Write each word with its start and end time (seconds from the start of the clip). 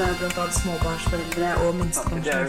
eh, 0.00 0.12
bl.a. 0.18 0.44
småbarnsforeldre 0.50 1.48
og 1.66 1.74
minstepensjonister. 1.76 2.32
er 2.36 2.46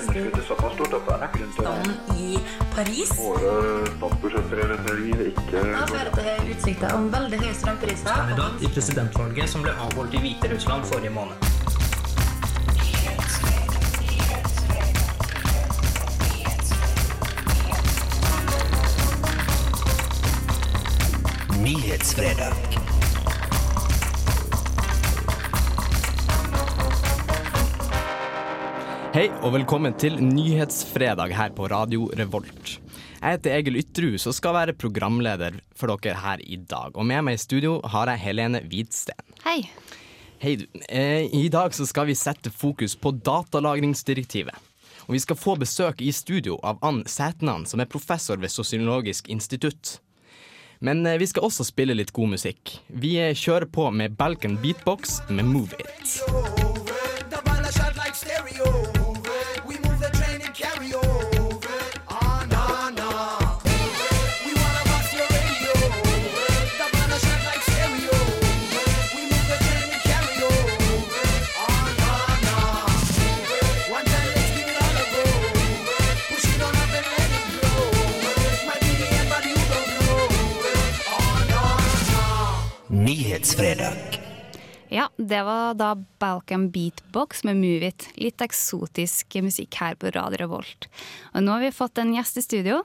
i 2.15 2.39
Paris. 2.75 3.11
Våre 3.17 3.53
statsbudsjettprioriteringer 3.97 5.25
ikke 5.31 5.63
Da 5.63 5.85
fører 5.91 6.11
til 6.19 6.53
utsikter 6.55 6.95
om 6.97 7.09
veldig 7.13 7.39
høye 7.43 7.53
strømpriser. 7.53 8.13
kandidat 8.13 8.61
i 8.61 8.71
presidentvalget 8.75 9.49
som 9.49 9.61
ble 9.65 9.75
avholdt 9.87 10.13
i 10.13 10.23
Hviterussland 10.25 10.85
forrige 10.85 11.09
måned. 11.09 11.35
Nyhetsfredag. 21.63 22.92
Hei 29.13 29.27
og 29.45 29.51
velkommen 29.53 29.93
til 30.01 30.15
Nyhetsfredag 30.17 31.35
her 31.37 31.51
på 31.53 31.67
Radio 31.69 32.07
Revolt. 32.17 32.79
Jeg 33.19 33.35
heter 33.35 33.53
Egil 33.59 33.75
Ytrehus 33.77 34.23
og 34.25 34.33
skal 34.33 34.55
være 34.55 34.73
programleder 34.73 35.59
for 35.77 35.93
dere 36.01 36.17
her 36.17 36.41
i 36.41 36.57
dag. 36.57 36.95
Og 36.97 37.05
med 37.05 37.21
meg 37.27 37.37
i 37.37 37.41
studio 37.43 37.75
har 37.93 38.09
jeg 38.09 38.23
Helene 38.23 38.63
Hvidsten. 38.65 39.35
Hei. 39.43 39.59
Hei 40.41 40.55
du. 40.63 40.65
Eh, 40.89 41.29
I 41.29 41.43
dag 41.53 41.77
så 41.77 41.85
skal 41.85 42.09
vi 42.09 42.17
sette 42.17 42.49
fokus 42.49 42.97
på 42.97 43.13
datalagringsdirektivet. 43.13 44.57
Og 45.05 45.13
vi 45.13 45.21
skal 45.21 45.37
få 45.37 45.59
besøk 45.61 46.01
i 46.01 46.09
studio 46.09 46.57
av 46.65 46.81
Ann 46.81 47.03
Sætnan, 47.05 47.67
som 47.69 47.85
er 47.85 47.91
professor 47.93 48.41
ved 48.41 48.49
Sosiologisk 48.49 49.29
institutt. 49.29 49.99
Men 50.81 51.05
eh, 51.05 51.19
vi 51.21 51.29
skal 51.29 51.45
også 51.45 51.69
spille 51.69 51.93
litt 51.93 52.15
god 52.17 52.33
musikk. 52.33 52.79
Vi 52.89 53.19
eh, 53.21 53.37
kjører 53.37 53.69
på 53.69 53.91
med 53.93 54.17
Balkan 54.17 54.57
Beatbox 54.57 55.19
med 55.29 55.53
Move 55.53 55.77
It. 55.77 56.17
Nyhetsfredag. 58.33 59.02
Det 85.23 85.39
var 85.47 85.77
da 85.79 85.93
Balkan 86.19 86.67
Beatbox 86.71 87.43
med 87.47 87.57
Move 87.61 87.87
It. 87.87 88.07
Litt 88.19 88.41
eksotisk 88.43 89.37
musikk 89.45 89.77
her 89.79 89.95
på 89.99 90.11
Radio 90.15 90.41
Revolt. 90.43 90.89
Og 91.33 91.45
nå 91.45 91.55
har 91.55 91.63
vi 91.63 91.71
fått 91.75 92.01
en 92.01 92.13
gjest 92.15 92.41
i 92.41 92.43
studio. 92.43 92.81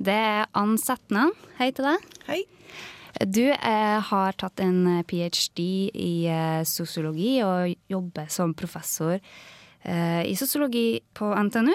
Det 0.00 0.16
er 0.16 0.48
Ann 0.58 0.78
Setnen. 0.80 1.34
Hei 1.58 1.70
til 1.76 1.90
deg. 1.90 2.10
Hei. 2.30 2.42
Du 3.28 3.44
eh, 3.52 3.98
har 4.08 4.38
tatt 4.40 4.62
en 4.64 5.02
ph.d. 5.04 5.64
i 5.92 6.12
eh, 6.32 6.62
sosiologi 6.66 7.36
og 7.44 7.74
jobber 7.92 8.30
som 8.32 8.54
professor 8.56 9.18
eh, 9.18 10.22
i 10.24 10.34
sosiologi 10.38 11.02
på 11.14 11.28
NTNU. 11.28 11.74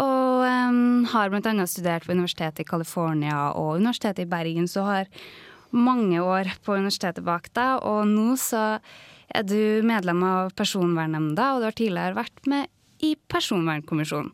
Og 0.00 0.44
um, 0.46 1.02
har 1.12 1.28
bl.a. 1.28 1.66
studert 1.68 2.06
på 2.06 2.14
Universitetet 2.14 2.62
i 2.62 2.68
California 2.68 3.50
og 3.58 3.82
Universitetet 3.82 4.24
i 4.24 4.30
Bergen, 4.30 4.70
så 4.70 4.86
har 4.86 5.10
mange 5.72 6.20
år 6.20 6.48
på 6.64 6.78
universitetet 6.78 7.24
bak 7.26 7.50
deg, 7.56 7.82
og 7.84 8.06
nå 8.08 8.36
så 8.40 8.78
er 9.34 9.46
du 9.48 9.84
medlem 9.86 10.22
av 10.26 10.52
Personvernnemnda, 10.58 11.52
og 11.54 11.62
du 11.62 11.68
har 11.68 11.76
tidligere 11.78 12.18
vært 12.18 12.50
med 12.50 12.68
i 13.02 13.14
Personvernkommisjonen. 13.30 14.32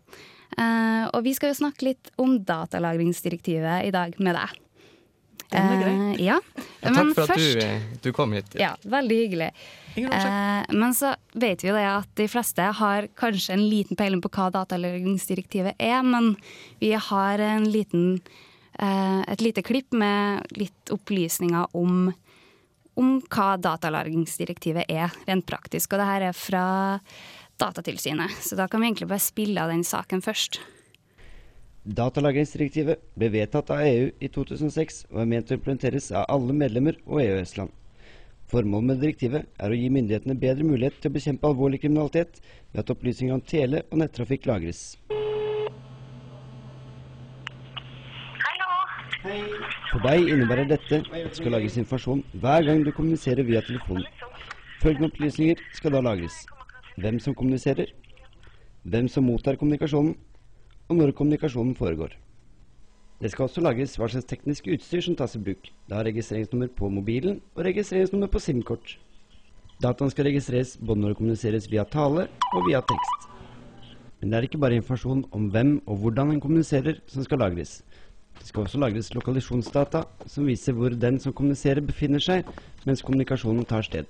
Uh, 0.59 1.04
og 1.12 1.22
vi 1.22 1.34
skal 1.36 1.53
jo 1.53 1.60
snakke 1.60 1.86
litt 1.91 2.09
om 2.19 2.38
datalagringsdirektivet 2.42 3.86
i 3.86 3.92
dag 3.94 4.16
med 4.19 4.34
deg. 4.34 4.56
Den 5.48 5.64
er 5.64 5.81
grei. 5.81 5.92
Eh, 5.92 6.25
ja. 6.26 6.36
Ja, 6.82 6.92
takk 6.92 7.14
for 7.16 7.25
at 7.25 7.41
du, 7.41 7.60
eh, 7.62 7.84
du 8.04 8.10
kom 8.12 8.34
hit. 8.36 8.53
Ja, 8.60 8.75
veldig 8.84 9.16
hyggelig. 9.22 9.48
Eh, 9.97 10.75
men 10.76 10.94
så 10.94 11.15
vet 11.32 11.65
vi 11.65 11.70
jo 11.70 11.76
det 11.76 11.86
at 11.88 12.10
de 12.20 12.28
fleste 12.28 12.69
har 12.80 13.09
kanskje 13.19 13.56
en 13.56 13.65
liten 13.65 13.98
peiling 13.98 14.20
på 14.25 14.30
hva 14.34 14.50
datalagringsdirektivet 14.59 15.80
er, 15.80 16.03
men 16.04 16.34
vi 16.82 16.92
har 16.92 17.42
en 17.42 17.65
liten, 17.72 18.20
et 18.78 19.42
lite 19.42 19.65
klipp 19.66 19.97
med 19.97 20.53
litt 20.54 20.92
opplysninger 20.94 21.75
om, 21.75 22.12
om 22.98 23.19
hva 23.31 23.53
datalagringsdirektivet 23.62 24.91
er, 24.91 25.14
rent 25.28 25.47
praktisk. 25.48 25.92
Og 25.94 26.03
det 26.03 26.09
her 26.09 26.26
er 26.31 26.36
fra 26.36 26.64
Datatilsynet, 27.59 28.36
så 28.42 28.54
da 28.59 28.69
kan 28.70 28.81
vi 28.81 28.86
egentlig 28.86 29.09
bare 29.10 29.22
spille 29.22 29.62
av 29.62 29.72
den 29.72 29.82
saken 29.86 30.22
først. 30.22 30.60
Datalagringsdirektivet 31.88 33.00
ble 33.19 33.31
vedtatt 33.32 33.72
av 33.75 33.82
EU 33.82 34.10
i 34.20 34.28
2006 34.31 35.06
og 35.09 35.22
er 35.22 35.31
ment 35.31 35.50
å 35.50 35.56
implementeres 35.56 36.10
av 36.12 36.26
alle 36.31 36.54
medlemmer 36.54 36.98
og 37.09 37.22
EØS-land. 37.25 37.72
Formålet 38.48 38.91
med 38.91 39.03
direktivet 39.03 39.48
er 39.60 39.72
å 39.72 39.76
gi 39.76 39.88
myndighetene 39.92 40.38
bedre 40.41 40.65
mulighet 40.65 41.00
til 41.03 41.10
å 41.10 41.16
bekjempe 41.16 41.48
alvorlig 41.50 41.82
kriminalitet 41.82 42.38
ved 42.72 42.82
at 42.84 42.92
opplysninger 42.94 43.34
om 43.34 43.44
tele- 43.44 43.84
og 43.91 44.03
nettrafikk 44.04 44.47
lagres. 44.48 44.82
For 49.89 50.05
deg 50.05 50.28
innebærer 50.34 50.69
dette 50.69 51.00
at 51.00 51.25
det 51.25 51.37
skal 51.39 51.55
lagres 51.56 51.78
informasjon 51.81 52.22
hver 52.43 52.66
gang 52.66 52.84
du 52.84 52.93
kommuniserer 52.93 53.47
via 53.49 53.62
telefonen. 53.65 54.05
Følgende 54.78 55.09
opplysninger 55.11 55.62
skal 55.75 55.94
da 55.94 56.03
lagres. 56.05 56.44
Hvem 56.99 57.19
som 57.22 57.34
kommuniserer, 57.34 57.89
hvem 58.84 59.09
som 59.11 59.27
mottar 59.27 59.59
kommunikasjonen, 59.59 60.15
og 60.89 60.97
når 60.97 61.12
kommunikasjonen 61.16 61.75
foregår. 61.77 62.15
Det 63.19 63.33
skal 63.33 63.49
også 63.49 63.62
lagres 63.65 63.97
hva 63.99 64.06
slags 64.06 64.28
teknisk 64.31 64.69
utstyr 64.71 65.03
som 65.03 65.16
tas 65.19 65.34
i 65.34 65.43
bruk. 65.43 65.72
Da 65.91 66.05
registreringsnummer 66.06 66.71
på 66.78 66.89
mobilen 66.93 67.41
og 67.56 67.65
registreringsnummer 67.66 68.31
på 68.31 68.43
SIM-kort. 68.45 68.95
Dataen 69.83 70.12
skal 70.15 70.28
registreres 70.28 70.77
både 70.78 71.03
når 71.03 71.12
det 71.12 71.19
kommuniseres 71.19 71.66
via 71.71 71.84
tale 71.87 72.28
og 72.55 72.69
via 72.69 72.81
tekst. 72.87 73.27
Men 74.21 74.31
det 74.31 74.39
er 74.39 74.47
ikke 74.49 74.60
bare 74.62 74.78
informasjon 74.78 75.25
om 75.34 75.50
hvem 75.55 75.77
og 75.87 75.99
hvordan 76.03 76.33
en 76.34 76.41
kommuniserer 76.43 77.03
som 77.10 77.27
skal 77.27 77.43
lagres. 77.43 77.81
Det 78.38 78.49
skal 78.49 78.65
også 78.65 78.78
lagres 78.81 79.10
lokalisjonsdata 79.15 80.04
som 80.31 80.47
viser 80.47 80.76
hvor 80.76 80.94
den 80.94 81.19
som 81.22 81.34
kommuniserer 81.37 81.84
befinner 81.84 82.22
seg 82.22 82.47
mens 82.87 83.03
kommunikasjonen 83.04 83.66
tar 83.69 83.87
sted. 83.87 84.06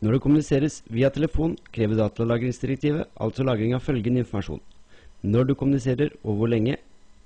Når 0.00 0.12
det 0.16 0.22
kommuniseres 0.22 0.82
via 0.92 1.08
telefon, 1.10 1.56
krever 1.72 1.96
datalagringsdirektivet 1.96 3.08
altså 3.16 3.46
lagring 3.46 3.72
av 3.74 3.80
følgende 3.84 4.20
informasjon. 4.22 4.60
Når 5.24 5.48
du 5.48 5.54
kommuniserer 5.54 6.12
og 6.22 6.36
hvor 6.36 6.52
lenge, 6.52 6.76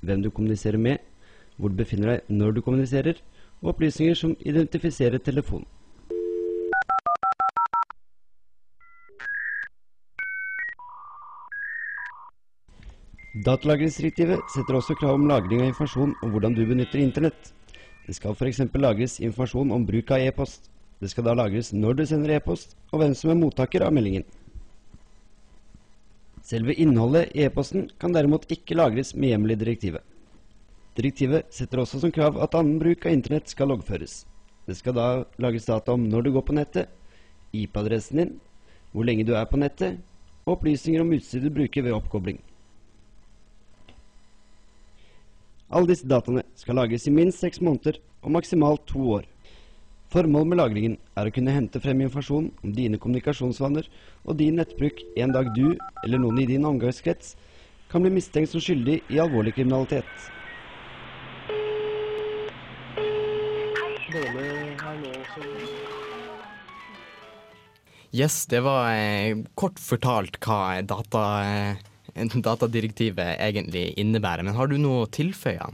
hvem 0.00 0.22
du 0.22 0.30
kommuniserer 0.30 0.78
med, 0.78 1.02
hvor 1.56 1.68
du 1.68 1.76
befinner 1.76 2.14
deg 2.14 2.30
når 2.30 2.56
du 2.56 2.62
kommuniserer, 2.64 3.18
og 3.60 3.74
opplysninger 3.74 4.14
som 4.16 4.36
identifiserer 4.40 5.18
telefonen. 5.18 5.66
Datalagringsdirektivet 13.30 14.48
setter 14.50 14.74
også 14.74 14.96
krav 14.98 15.14
om 15.14 15.28
lagring 15.30 15.60
av 15.62 15.68
informasjon 15.68 16.16
om 16.18 16.30
hvordan 16.32 16.54
du 16.56 16.64
benytter 16.66 16.98
internett. 16.98 17.52
Det 18.02 18.16
skal 18.16 18.34
f.eks. 18.34 18.58
lagres 18.74 19.20
informasjon 19.22 19.70
om 19.70 19.84
bruk 19.86 20.10
av 20.10 20.18
e-post. 20.18 20.66
Det 20.98 21.12
skal 21.12 21.28
da 21.28 21.36
lagres 21.38 21.70
når 21.70 22.00
du 22.00 22.02
sender 22.10 22.34
e-post, 22.34 22.74
og 22.90 22.98
hvem 22.98 23.14
som 23.14 23.30
er 23.30 23.38
mottaker 23.38 23.86
av 23.86 23.94
meldingen. 23.94 24.26
Selve 26.42 26.74
innholdet 26.74 27.30
i 27.38 27.46
e-posten 27.46 27.86
kan 28.02 28.18
derimot 28.18 28.50
ikke 28.50 28.74
lagres 28.74 29.14
med 29.14 29.30
hjemmel 29.30 29.54
i 29.54 29.60
direktivet. 29.62 30.02
Direktivet 30.98 31.54
setter 31.54 31.84
også 31.84 32.02
som 32.02 32.10
krav 32.10 32.42
at 32.42 32.58
annen 32.58 32.82
bruk 32.82 33.06
av 33.06 33.14
internett 33.14 33.54
skal 33.54 33.70
loggføres. 33.70 34.24
Det 34.66 34.74
skal 34.74 34.98
da 34.98 35.08
lages 35.38 35.70
data 35.70 35.94
om 35.94 36.10
når 36.10 36.26
du 36.26 36.34
går 36.34 36.48
på 36.50 36.58
nettet, 36.58 36.90
IP-adressen 37.54 38.24
din, 38.24 38.38
hvor 38.90 39.06
lenge 39.06 39.22
du 39.22 39.36
er 39.38 39.46
på 39.46 39.62
nettet, 39.62 40.02
og 40.42 40.56
opplysninger 40.58 41.06
om 41.06 41.14
utstyr 41.14 41.46
du 41.46 41.52
bruker 41.54 41.86
ved 41.86 41.94
oppkobling. 41.94 42.42
Alle 45.70 45.86
disse 45.86 46.08
dataene 46.10 46.42
skal 46.58 46.74
lagres 46.80 47.04
i 47.06 47.12
minst 47.14 47.44
seks 47.44 47.60
måneder 47.62 48.00
og 48.24 48.32
maksimalt 48.34 48.82
to 48.90 49.04
år. 49.20 49.26
Formålet 50.10 50.50
med 50.50 50.58
lagringen 50.58 50.96
er 51.14 51.28
å 51.28 51.32
kunne 51.34 51.52
hente 51.54 51.78
frem 51.78 52.00
informasjon 52.02 52.48
om 52.64 52.72
dine 52.74 52.98
kommunikasjonsvaner 52.98 53.86
og 54.24 54.40
din 54.40 54.58
nettbruk 54.58 55.04
en 55.22 55.34
dag 55.36 55.52
du 55.54 55.76
eller 56.02 56.18
noen 56.18 56.40
i 56.42 56.48
din 56.50 56.66
omgangskrets 56.66 57.36
kan 57.92 58.02
bli 58.02 58.10
mistenkt 58.16 58.50
som 58.50 58.62
skyldig 58.62 58.98
i 59.06 59.20
alvorlig 59.22 59.54
kriminalitet. 59.54 60.10
Yes, 68.10 68.42
det 68.50 68.64
var 68.66 68.90
eh, 68.90 69.38
kort 69.54 69.78
fortalt 69.78 70.40
hva 70.42 70.80
data, 70.82 71.22
eh, 71.46 71.89
datadirektivet 72.14 73.38
egentlig 73.38 73.94
innebærer. 73.98 74.44
Men 74.46 74.54
har 74.54 74.70
du 74.70 74.76
noe 74.78 75.04
å 75.04 75.10
tilføye? 75.10 75.70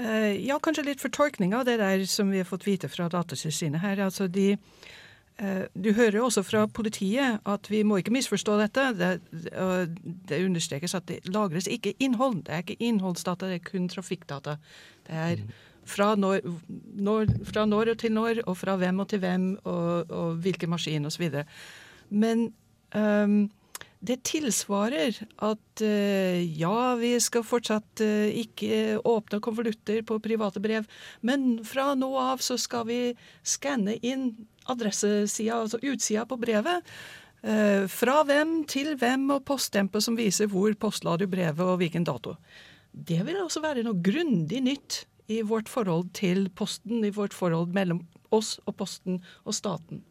Uh, 0.00 0.32
ja, 0.40 0.56
kanskje 0.62 0.86
litt 0.86 1.02
fortolkning 1.02 1.52
av 1.54 1.66
det 1.68 1.76
der 1.80 2.06
som 2.08 2.30
vi 2.32 2.40
har 2.40 2.48
fått 2.48 2.66
vite 2.66 2.88
fra 2.88 3.08
Datatilsynet 3.12 3.82
her. 3.82 4.00
Altså 4.06 4.28
de 4.32 4.54
uh, 4.56 5.64
Du 5.74 5.92
hører 5.92 6.20
jo 6.20 6.28
også 6.28 6.44
fra 6.46 6.64
politiet 6.66 7.40
at 7.44 7.70
vi 7.70 7.82
må 7.84 8.00
ikke 8.00 8.14
misforstå 8.14 8.56
dette. 8.62 8.86
Det, 8.96 9.10
uh, 9.52 9.84
det 10.30 10.44
understrekes 10.46 10.96
at 10.96 11.08
det 11.10 11.20
lagres 11.28 11.68
ikke 11.68 11.92
innhold. 12.00 12.46
Det 12.46 12.54
er 12.54 12.64
ikke 12.64 12.80
innholdsdata, 12.80 13.50
det 13.50 13.60
er 13.60 13.68
kun 13.72 13.90
trafikkdata. 13.92 14.56
Det 15.08 15.20
er 15.26 15.44
fra 15.90 16.14
når, 16.16 16.40
når, 16.96 17.30
fra 17.44 17.66
når 17.68 17.94
og 17.94 18.00
til 18.00 18.12
når, 18.14 18.42
og 18.46 18.56
fra 18.56 18.76
hvem 18.80 19.02
og 19.02 19.08
til 19.10 19.22
hvem, 19.22 19.46
og, 19.64 20.10
og 20.10 20.42
hvilken 20.44 20.70
maskin 20.70 21.08
osv. 21.08 21.42
Men 22.10 22.52
ehm, 22.94 23.50
det 24.00 24.22
tilsvarer 24.24 25.16
at 25.44 25.82
eh, 25.84 26.40
ja, 26.56 26.94
vi 26.96 27.12
skal 27.20 27.44
fortsatt 27.44 28.00
eh, 28.04 28.32
ikke 28.42 28.96
åpne 29.04 29.40
konvolutter 29.44 30.00
på 30.08 30.16
private 30.24 30.62
brev, 30.64 30.88
men 31.20 31.60
fra 31.68 31.92
nå 31.98 32.08
av 32.16 32.40
så 32.44 32.56
skal 32.60 32.86
vi 32.88 33.00
skanne 33.44 33.98
inn 34.00 34.30
adressesida, 34.72 35.60
altså 35.60 35.82
utsida 35.84 36.24
på 36.28 36.40
brevet. 36.40 36.86
eh, 37.42 37.84
fra 37.88 38.22
hvem 38.24 38.64
til 38.68 38.94
hvem, 38.96 39.28
og 39.36 39.44
poststempel 39.44 40.00
som 40.04 40.16
viser 40.16 40.48
hvor 40.48 40.72
postla 40.80 41.18
du 41.20 41.26
brevet 41.28 41.60
og 41.60 41.80
hvilken 41.80 42.04
dato. 42.04 42.36
Det 42.92 43.20
vil 43.26 43.44
også 43.44 43.60
være 43.60 43.84
noe 43.84 44.00
grundig 44.00 44.64
nytt 44.64 45.04
i 45.30 45.42
vårt 45.46 45.68
forhold 45.68 46.10
til 46.16 46.48
Posten, 46.56 47.04
i 47.04 47.12
vårt 47.14 47.36
forhold 47.36 47.70
mellom 47.76 48.06
oss 48.32 48.58
og 48.66 48.76
Posten 48.80 49.20
og 49.44 49.54
staten. 49.54 50.02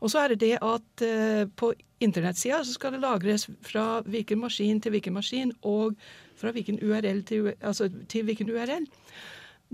Og 0.00 0.12
så 0.12 0.22
er 0.22 0.34
det 0.34 0.42
det 0.44 0.54
at 0.60 1.04
eh, 1.04 1.46
på 1.56 1.72
internettsida 2.04 2.60
så 2.64 2.76
skal 2.76 2.96
det 2.96 3.04
lagres 3.04 3.46
fra 3.64 4.02
hvilken 4.04 4.42
maskin 4.42 4.80
til 4.82 4.92
hvilken 4.94 5.16
maskin, 5.16 5.54
og 5.62 5.96
fra 6.36 6.52
hvilken 6.52 6.78
URL 6.82 7.22
til, 7.24 7.54
altså, 7.60 7.88
til 8.08 8.26
hvilken 8.28 8.50
URL. 8.52 8.84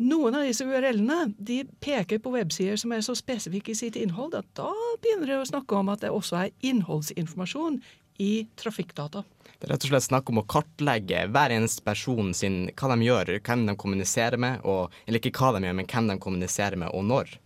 Noen 0.02 0.38
av 0.38 0.46
disse 0.46 0.64
URL-ene 0.64 1.34
de 1.37 1.58
peker 1.84 2.23
på 2.23 2.32
websider 2.32 2.79
som 2.81 2.94
er 2.94 3.02
så 3.05 3.17
spesifikke 3.19 3.75
i 3.75 3.76
sitt 3.76 3.99
innhold 4.00 4.32
at 4.38 4.46
da 4.56 4.70
begynner 5.02 5.29
det 5.29 5.40
å 5.43 5.50
snakke 5.50 5.76
om 5.76 5.90
at 5.93 6.05
det 6.05 6.12
også 6.14 6.38
er 6.46 6.55
innholdsinformasjon 6.64 7.82
i 8.23 8.46
trafikkdata. 8.56 9.25
Det 9.58 9.69
er 9.69 9.75
rett 9.75 9.85
og 9.85 9.93
slett 9.93 10.06
snakk 10.06 10.31
om 10.32 10.40
å 10.40 10.46
kartlegge 10.49 11.26
hver 11.32 11.52
eneste 11.55 11.85
person 11.85 12.32
sin, 12.37 12.64
hva 12.78 12.94
de 12.94 13.06
gjør, 13.06 13.35
hvem 13.44 13.67
de 13.69 13.76
kommuniserer 13.78 14.40
med, 14.40 14.64
og, 14.69 14.94
eller 15.06 15.20
ikke 15.20 15.35
hva 15.37 15.52
de 15.56 15.67
gjør, 15.67 15.76
men 15.78 15.90
hvem 15.93 16.08
de 16.08 16.17
kommuniserer 16.25 16.81
med, 16.81 16.90
og 16.96 17.05
når. 17.11 17.37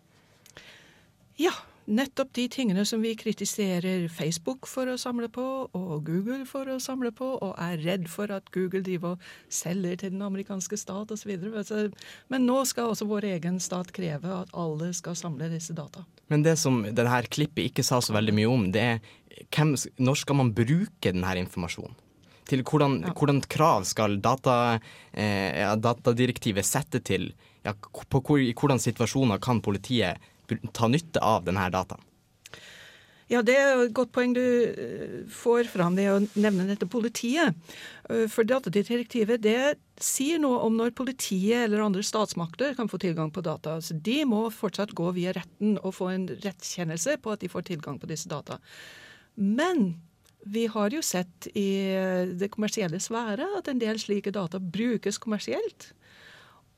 Ja, 1.40 1.52
nettopp 1.86 2.32
de 2.34 2.46
tingene 2.50 2.84
som 2.86 3.02
vi 3.02 3.14
kritiserer 3.18 4.08
Facebook 4.12 4.66
for 4.70 4.90
å 4.90 4.96
samle 5.00 5.28
på, 5.32 5.44
og 5.70 5.92
Google 6.06 6.44
for 6.48 6.68
å 6.70 6.78
samle 6.82 7.12
på, 7.14 7.28
og 7.42 7.54
er 7.62 7.78
redd 7.84 8.08
for 8.10 8.32
at 8.34 8.50
Google 8.54 8.82
driver 8.86 9.14
og 9.16 9.26
selger 9.52 10.02
til 10.02 10.14
den 10.16 10.24
amerikanske 10.26 10.78
stat 10.80 11.14
osv. 11.14 11.32
Men 12.32 12.46
nå 12.48 12.58
skal 12.68 12.92
også 12.92 13.08
vår 13.08 13.28
egen 13.36 13.60
stat 13.62 13.92
kreve 13.96 14.42
at 14.42 14.54
alle 14.56 14.92
skal 14.96 15.18
samle 15.18 15.50
disse 15.52 15.76
data. 15.76 16.04
Men 16.32 16.42
det 16.42 16.56
som 16.58 16.82
denne 16.82 17.22
klippet 17.30 17.70
ikke 17.70 17.86
sa 17.86 18.00
så 18.02 18.16
veldig 18.16 18.34
mye 18.34 18.50
om, 18.50 18.66
det 18.74 18.82
er 18.82 18.98
hvem, 19.54 19.76
når 20.02 20.22
skal 20.22 20.40
man 20.42 20.52
bruke 20.56 21.12
denne 21.12 21.38
informasjonen? 21.44 21.94
Til 22.46 22.62
hvordan, 22.62 23.00
hvordan 23.10 23.40
krav 23.50 23.82
skal 23.88 24.20
data, 24.22 24.78
eh, 25.10 25.66
datadirektivet 25.82 26.66
sette 26.66 27.00
til 27.02 27.32
ja, 27.66 27.72
på 27.74 28.20
hvor, 28.22 28.38
I 28.38 28.52
hvordan 28.54 28.78
situasjoner 28.78 29.40
kan 29.42 29.58
politiet 29.64 30.22
ta 30.72 30.90
nytte 30.90 31.22
av 31.22 31.46
denne 31.46 31.70
dataen? 31.72 32.02
Ja, 33.26 33.40
det 33.42 33.56
er 33.58 33.80
et 33.82 33.94
godt 33.94 34.12
poeng 34.14 34.36
du 34.36 34.42
eh, 34.42 35.14
får 35.34 35.66
fram 35.72 35.96
ved 35.98 36.12
å 36.12 36.18
nevne 36.38 36.68
dette 36.68 36.86
politiet. 36.86 37.56
Eh, 38.06 38.28
For 38.30 38.46
datadirektivet 38.46 39.42
det 39.42 39.74
sier 39.98 40.38
noe 40.38 40.60
om 40.62 40.76
når 40.78 40.94
politiet 40.94 41.64
eller 41.64 41.82
andre 41.82 42.04
statsmakter 42.06 42.76
kan 42.78 42.90
få 42.90 43.00
tilgang 43.02 43.32
på 43.34 43.42
data. 43.42 43.80
Så 43.82 43.98
de 43.98 44.20
må 44.30 44.44
fortsatt 44.54 44.94
gå 44.94 45.10
via 45.16 45.34
retten 45.34 45.74
og 45.82 45.96
få 45.98 46.12
en 46.14 46.28
rettskjennelse 46.44 47.18
på 47.18 47.34
at 47.34 47.42
de 47.42 47.50
får 47.50 47.66
tilgang 47.72 47.98
på 47.98 48.10
disse 48.12 48.30
data. 48.30 48.60
Men 49.34 49.96
vi 50.46 50.68
har 50.70 50.94
jo 50.94 51.02
sett 51.02 51.48
i 51.58 51.68
det 52.38 52.52
kommersielle 52.54 53.00
sfære 53.02 53.48
at 53.58 53.66
en 53.66 53.82
del 53.82 53.98
slike 53.98 54.30
data 54.30 54.62
brukes 54.62 55.18
kommersielt. 55.18 55.90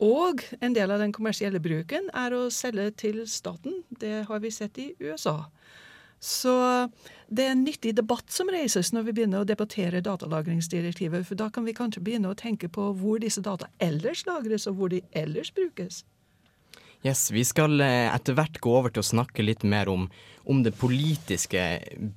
Og 0.05 0.45
en 0.63 0.75
del 0.77 0.93
av 0.95 1.01
den 1.03 1.13
kommersielle 1.15 1.59
bruken 1.63 2.07
er 2.15 2.35
å 2.37 2.47
selge 2.55 2.91
til 3.03 3.23
staten. 3.27 3.81
Det 3.91 4.25
har 4.29 4.43
vi 4.45 4.51
sett 4.55 4.79
i 4.79 4.93
USA. 5.03 5.49
Så 6.23 6.53
det 7.31 7.45
er 7.47 7.55
en 7.55 7.65
nyttig 7.67 7.95
debatt 7.99 8.31
som 8.35 8.51
reises 8.51 8.93
når 8.95 9.09
vi 9.09 9.15
begynner 9.19 9.43
å 9.43 9.49
debattere 9.49 10.03
datalagringsdirektivet. 10.03 11.27
For 11.27 11.39
da 11.39 11.49
kan 11.51 11.67
vi 11.67 11.75
kanskje 11.75 12.03
begynne 12.03 12.31
å 12.31 12.39
tenke 12.39 12.71
på 12.71 12.91
hvor 12.99 13.19
disse 13.23 13.43
data 13.43 13.71
ellers 13.83 14.25
lagres, 14.27 14.67
og 14.67 14.79
hvor 14.79 14.95
de 14.95 15.03
ellers 15.19 15.51
brukes. 15.55 16.05
Yes, 17.07 17.31
Vi 17.31 17.45
skal 17.47 17.79
eh, 17.79 18.11
etter 18.11 18.35
hvert 18.35 18.59
gå 18.59 18.73
over 18.75 18.91
til 18.91 19.05
å 19.05 19.07
snakke 19.07 19.45
litt 19.45 19.63
mer 19.63 19.87
om, 19.93 20.09
om 20.51 20.65
det 20.65 20.75
politiske 20.81 21.63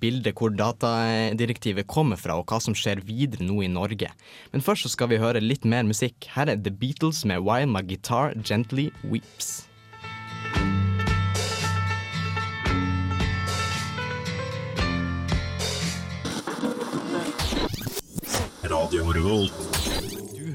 bildet 0.02 0.34
hvor 0.40 0.56
datadirektivet 0.58 1.86
kommer 1.86 2.18
fra, 2.18 2.40
og 2.42 2.50
hva 2.50 2.58
som 2.64 2.74
skjer 2.74 3.04
videre 3.06 3.46
nå 3.46 3.62
i 3.62 3.70
Norge. 3.70 4.10
Men 4.50 4.66
først 4.66 4.88
så 4.88 4.96
skal 4.96 5.12
vi 5.14 5.22
høre 5.22 5.44
litt 5.44 5.70
mer 5.70 5.86
musikk. 5.86 6.26
Her 6.34 6.50
er 6.50 6.58
The 6.58 6.74
Beatles 6.74 7.22
med 7.30 7.46
Why 7.46 7.70
My 7.70 7.86
Guitar 7.86 8.34
Gently 8.42 8.90
Weeps. 9.06 9.68
Du 18.92 19.71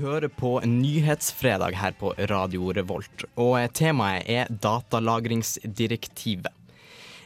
hører 0.07 0.31
på 0.31 0.61
Nyhetsfredag 0.63 1.75
her 1.75 1.95
på 1.99 2.13
Radio 2.31 2.71
Revolt, 2.77 3.25
og 3.35 3.57
temaet 3.75 4.29
er 4.31 4.51
datalagringsdirektivet. 4.63 6.53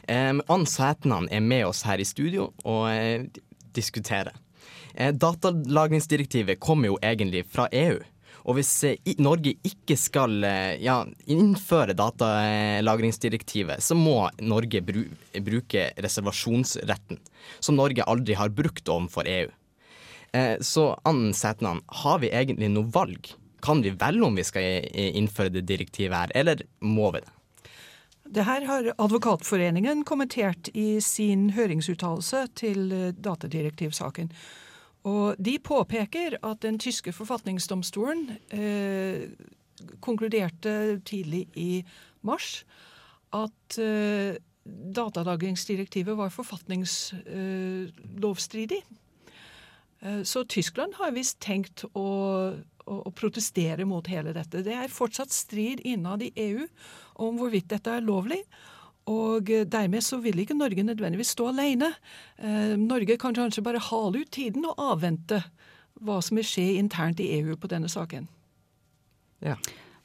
Ann 0.09 0.65
Sætnan 0.65 1.29
er 1.31 1.43
med 1.45 1.67
oss 1.67 1.83
her 1.85 2.01
i 2.01 2.07
studio 2.07 2.49
og 2.65 2.89
eh, 2.89 3.27
diskuterer. 3.77 4.33
Eh, 4.95 5.13
datalagringsdirektivet 5.13 6.59
kommer 6.59 6.89
jo 6.89 6.97
egentlig 7.05 7.45
fra 7.53 7.67
EU. 7.69 8.01
Og 8.49 8.57
hvis 8.57 8.73
eh, 8.89 9.13
Norge 9.21 9.53
ikke 9.67 9.95
skal 9.99 10.41
ja, 10.81 11.05
innføre 11.29 11.93
datalagringsdirektivet, 11.93 13.77
så 13.85 13.95
må 13.95 14.25
Norge 14.41 14.81
bru 14.81 15.05
bruke 15.37 15.91
reservasjonsretten, 16.01 17.21
som 17.61 17.77
Norge 17.77 18.09
aldri 18.09 18.33
har 18.41 18.49
brukt 18.49 18.89
overfor 18.89 19.29
EU. 19.29 19.49
Eh, 20.33 20.57
Så 20.61 20.99
Ann 21.03 21.33
han 21.61 21.81
har 21.87 22.19
vi 22.19 22.29
egentlig 22.29 22.71
noe 22.71 22.91
valg? 22.91 23.33
Kan 23.61 23.81
vi 23.81 23.89
velge 23.89 24.25
om 24.25 24.35
vi 24.35 24.43
skal 24.43 24.63
innføre 24.95 25.49
det 25.49 25.67
direktivet 25.69 26.17
her, 26.17 26.31
eller 26.35 26.61
må 26.79 27.11
vi 27.11 27.19
det? 27.19 27.29
Det 28.31 28.45
her 28.47 28.63
har 28.63 28.93
Advokatforeningen 28.97 30.05
kommentert 30.07 30.69
i 30.73 31.01
sin 31.03 31.49
høringsuttalelse 31.51 32.47
til 32.55 32.91
eh, 32.91 33.11
datadirektivsaken. 33.11 34.31
Og 35.03 35.35
de 35.41 35.59
påpeker 35.59 36.37
at 36.45 36.61
den 36.63 36.79
tyske 36.79 37.11
forfatningsdomstolen 37.11 38.37
eh, 38.53 39.27
konkluderte 39.99 41.01
tidlig 41.03 41.47
i 41.57 41.83
mars 42.21 42.63
at 43.33 43.79
eh, 43.81 44.35
datalagringsdirektivet 44.95 46.17
var 46.17 46.29
forfatningslovstridig. 46.29 48.77
Eh, 48.77 48.83
så 50.25 50.41
Tyskland 50.49 50.95
har 50.97 51.11
visst 51.13 51.37
tenkt 51.43 51.83
å, 51.93 52.05
å, 52.57 52.95
å 53.05 53.11
protestere 53.13 53.85
mot 53.85 54.07
hele 54.09 54.33
dette. 54.33 54.63
Det 54.65 54.73
er 54.73 54.89
fortsatt 54.89 55.29
strid 55.29 55.83
innad 55.85 56.23
i 56.25 56.31
EU 56.41 56.65
om 57.21 57.37
hvorvidt 57.37 57.69
dette 57.69 57.93
er 57.93 58.05
lovlig. 58.05 58.41
Og 59.09 59.49
eh, 59.49 59.65
dermed 59.65 60.03
så 60.05 60.19
vil 60.21 60.41
ikke 60.43 60.57
Norge 60.57 60.85
nødvendigvis 60.85 61.33
stå 61.35 61.49
alene. 61.51 61.91
Eh, 62.37 62.75
Norge 62.77 63.17
kan 63.21 63.35
kanskje 63.35 63.63
bare 63.65 63.81
hale 63.81 64.23
ut 64.23 64.31
tiden 64.31 64.67
og 64.69 64.79
avvente 64.81 65.41
hva 66.01 66.19
som 66.23 66.37
vil 66.37 66.47
skje 66.47 66.67
internt 66.79 67.21
i 67.21 67.31
EU 67.39 67.57
på 67.57 67.69
denne 67.71 67.89
saken. 67.91 68.27
Ja. 69.41 69.57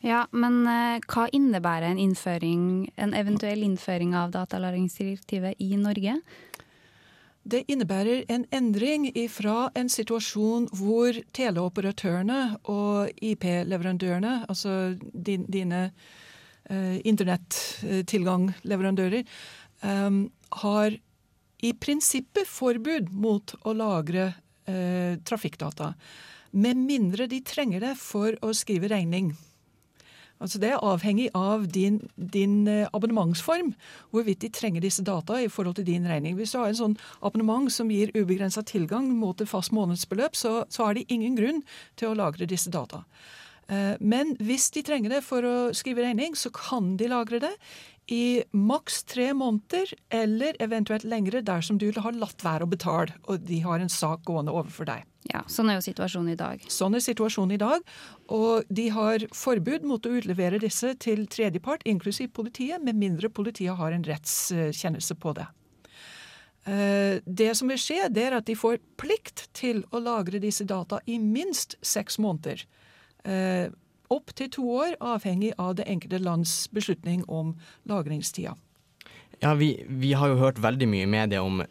Ja, 0.05 0.26
men 0.33 0.65
eh, 0.69 1.00
hva 1.09 1.26
innebærer 1.35 1.91
en, 1.91 2.00
innføring, 2.00 2.88
en 3.00 3.15
eventuell 3.17 3.65
innføring 3.65 4.15
av 4.17 4.33
datalagringsdirektivet 4.37 5.61
i 5.61 5.76
Norge? 5.81 6.19
Det 7.47 7.61
innebærer 7.71 8.25
en 8.33 8.43
endring 8.55 9.05
fra 9.31 9.69
en 9.79 9.88
situasjon 9.93 10.65
hvor 10.75 11.15
teleoperatørene 11.37 12.57
og 12.73 13.11
IP-leverandørene, 13.23 14.47
altså 14.50 14.97
din, 14.99 15.45
dine 15.47 15.93
eh, 16.71 17.00
internettilgangleverandører, 17.07 19.23
eh, 19.23 20.11
har 20.62 20.91
i 21.62 21.73
prinsippet 21.73 22.47
forbud 22.50 23.11
mot 23.15 23.55
å 23.62 23.73
lagre 23.79 24.35
eh, 24.67 25.15
trafikkdata. 25.23 25.95
Med 26.57 26.76
mindre 26.83 27.26
de 27.31 27.41
trenger 27.47 27.81
det 27.85 27.95
for 28.00 28.33
å 28.43 28.53
skrive 28.57 28.88
regning. 28.91 29.37
Altså 30.43 30.61
Det 30.61 30.71
er 30.71 30.85
avhengig 30.85 31.31
av 31.35 31.64
din, 31.73 32.00
din 32.16 32.66
eh, 32.69 32.88
abonnementsform, 32.93 33.73
hvorvidt 34.12 34.43
de 34.45 34.50
trenger 34.52 34.85
disse 34.85 35.05
data 35.05 35.40
i 35.40 35.49
forhold 35.49 35.78
til 35.78 35.88
din 35.88 36.05
regning. 36.09 36.37
Hvis 36.37 36.52
du 36.52 36.61
har 36.61 36.69
en 36.69 36.78
sånn 36.83 36.99
abonnement 37.25 37.73
som 37.73 37.90
gir 37.90 38.12
ubegrensa 38.16 38.64
tilgang 38.66 39.09
mot 39.16 39.40
et 39.40 39.49
fast 39.49 39.73
månedsbeløp, 39.73 40.37
så, 40.37 40.64
så 40.69 40.88
har 40.88 40.99
de 40.99 41.07
ingen 41.09 41.38
grunn 41.38 41.64
til 41.97 42.12
å 42.12 42.19
lagre 42.19 42.49
disse 42.49 42.71
data. 42.71 43.05
Eh, 43.69 43.97
Men 44.00 44.37
hvis 44.37 44.69
de 44.76 44.85
trenger 44.85 45.16
det 45.16 45.25
for 45.25 45.47
å 45.47 45.57
skrive 45.76 46.05
regning, 46.05 46.37
så 46.37 46.52
kan 46.55 46.97
de 47.00 47.09
lagre 47.11 47.40
det 47.43 47.55
i 48.12 48.45
maks 48.55 49.02
tre 49.11 49.33
måneder, 49.35 49.90
eller 50.14 50.57
eventuelt 50.62 51.05
lengre 51.09 51.43
dersom 51.43 51.81
du 51.81 51.90
har 51.97 52.14
latt 52.14 52.45
være 52.45 52.66
å 52.66 52.71
betale, 52.71 53.16
og 53.26 53.43
de 53.49 53.64
har 53.64 53.83
en 53.83 53.90
sak 53.90 54.23
gående 54.28 54.55
overfor 54.55 54.87
deg. 54.93 55.02
Ja, 55.33 55.42
Sånn 55.50 55.71
er 55.71 55.80
jo 55.80 55.85
situasjonen 55.87 56.35
i 56.35 56.38
dag. 56.38 56.62
Sånn 56.71 56.95
er 56.95 57.02
situasjonen 57.02 57.56
i 57.56 57.61
dag, 57.61 57.85
og 58.33 58.66
de 58.71 58.88
har 58.95 59.25
forbud 59.35 59.87
mot 59.88 60.06
å 60.06 60.12
utlevere 60.21 60.61
disse 60.62 60.92
til 61.02 61.26
tredjepart, 61.26 61.83
inklusiv 61.88 62.30
politiet, 62.37 62.83
med 62.83 62.99
mindre 63.00 63.30
politiet 63.33 63.76
har 63.78 63.97
en 63.97 64.06
rettskjennelse 64.06 65.16
på 65.18 65.35
det. 65.38 65.49
Eh, 66.66 67.23
Det 67.26 67.56
som 67.56 67.68
vil 67.68 67.78
skje, 67.78 68.09
det 68.11 68.23
er 68.26 68.37
at 68.38 68.47
de 68.47 68.54
får 68.54 68.78
plikt 68.99 69.49
til 69.54 69.85
å 69.90 70.02
lagre 70.02 70.38
disse 70.42 70.64
data 70.64 71.00
i 71.06 71.18
minst 71.18 71.76
seks 71.83 72.18
måneder. 72.18 72.64
Eh, 73.25 73.68
Opp 74.09 74.30
til 74.38 74.49
to 74.54 74.62
år, 74.62 74.92
avhengig 75.02 75.52
av 75.59 75.75
det 75.75 75.88
enkelte 75.90 76.21
lands 76.23 76.68
beslutning 76.71 77.25
om 77.26 77.56
lagringstida. 77.90 78.54
Ja, 79.42 79.54
vi, 79.54 79.85
vi 79.88 80.12
har 80.12 80.30
jo 80.30 80.38
hørt 80.38 80.61
veldig 80.62 80.87
mye 80.88 81.02
i 81.02 81.11
media 81.11 81.42
om 81.42 81.64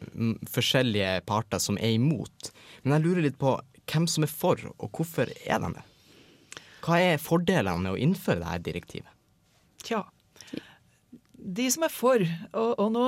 forskjellige 0.51 1.21
parter 1.25 1.63
som 1.63 1.79
er 1.79 1.95
imot. 1.95 2.51
Men 2.86 3.00
jeg 3.00 3.06
lurer 3.08 3.25
litt 3.25 3.38
på 3.42 3.58
hvem 3.89 4.06
som 4.10 4.25
er 4.25 4.32
for, 4.32 4.62
og 4.77 4.89
hvorfor 4.94 5.30
er 5.34 5.62
de 5.62 5.72
det? 5.75 5.86
Hva 6.86 7.00
er 7.01 7.22
fordelene 7.22 7.82
med 7.82 7.96
å 7.96 8.01
innføre 8.01 8.44
dette 8.44 8.68
direktivet? 8.68 9.10
Tja. 9.86 10.04
De 11.36 11.65
som 11.74 11.86
er 11.86 11.94
for, 11.94 12.22
og, 12.54 12.72
og 12.82 12.92
nå, 12.94 13.06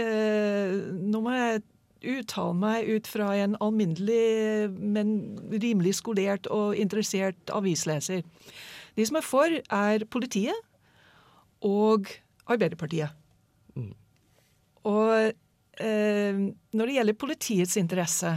eh, 0.00 0.76
nå 1.00 1.20
må 1.24 1.32
jeg 1.32 1.62
uttale 2.04 2.56
meg 2.56 2.88
ut 2.88 3.08
fra 3.08 3.30
en 3.40 3.56
alminnelig, 3.64 4.68
men 4.76 5.14
rimelig 5.52 5.96
skolert 6.00 6.48
og 6.52 6.76
interessert 6.76 7.52
avisleser. 7.52 8.24
De 8.94 9.08
som 9.08 9.18
er 9.20 9.26
for, 9.26 9.56
er 9.72 10.04
politiet 10.12 11.64
og 11.64 12.12
Arbeiderpartiet. 12.44 13.08
Og 14.84 15.12
eh, 15.80 16.40
når 16.76 16.90
det 16.90 16.96
gjelder 16.98 17.16
politiets 17.16 17.78
interesse, 17.80 18.34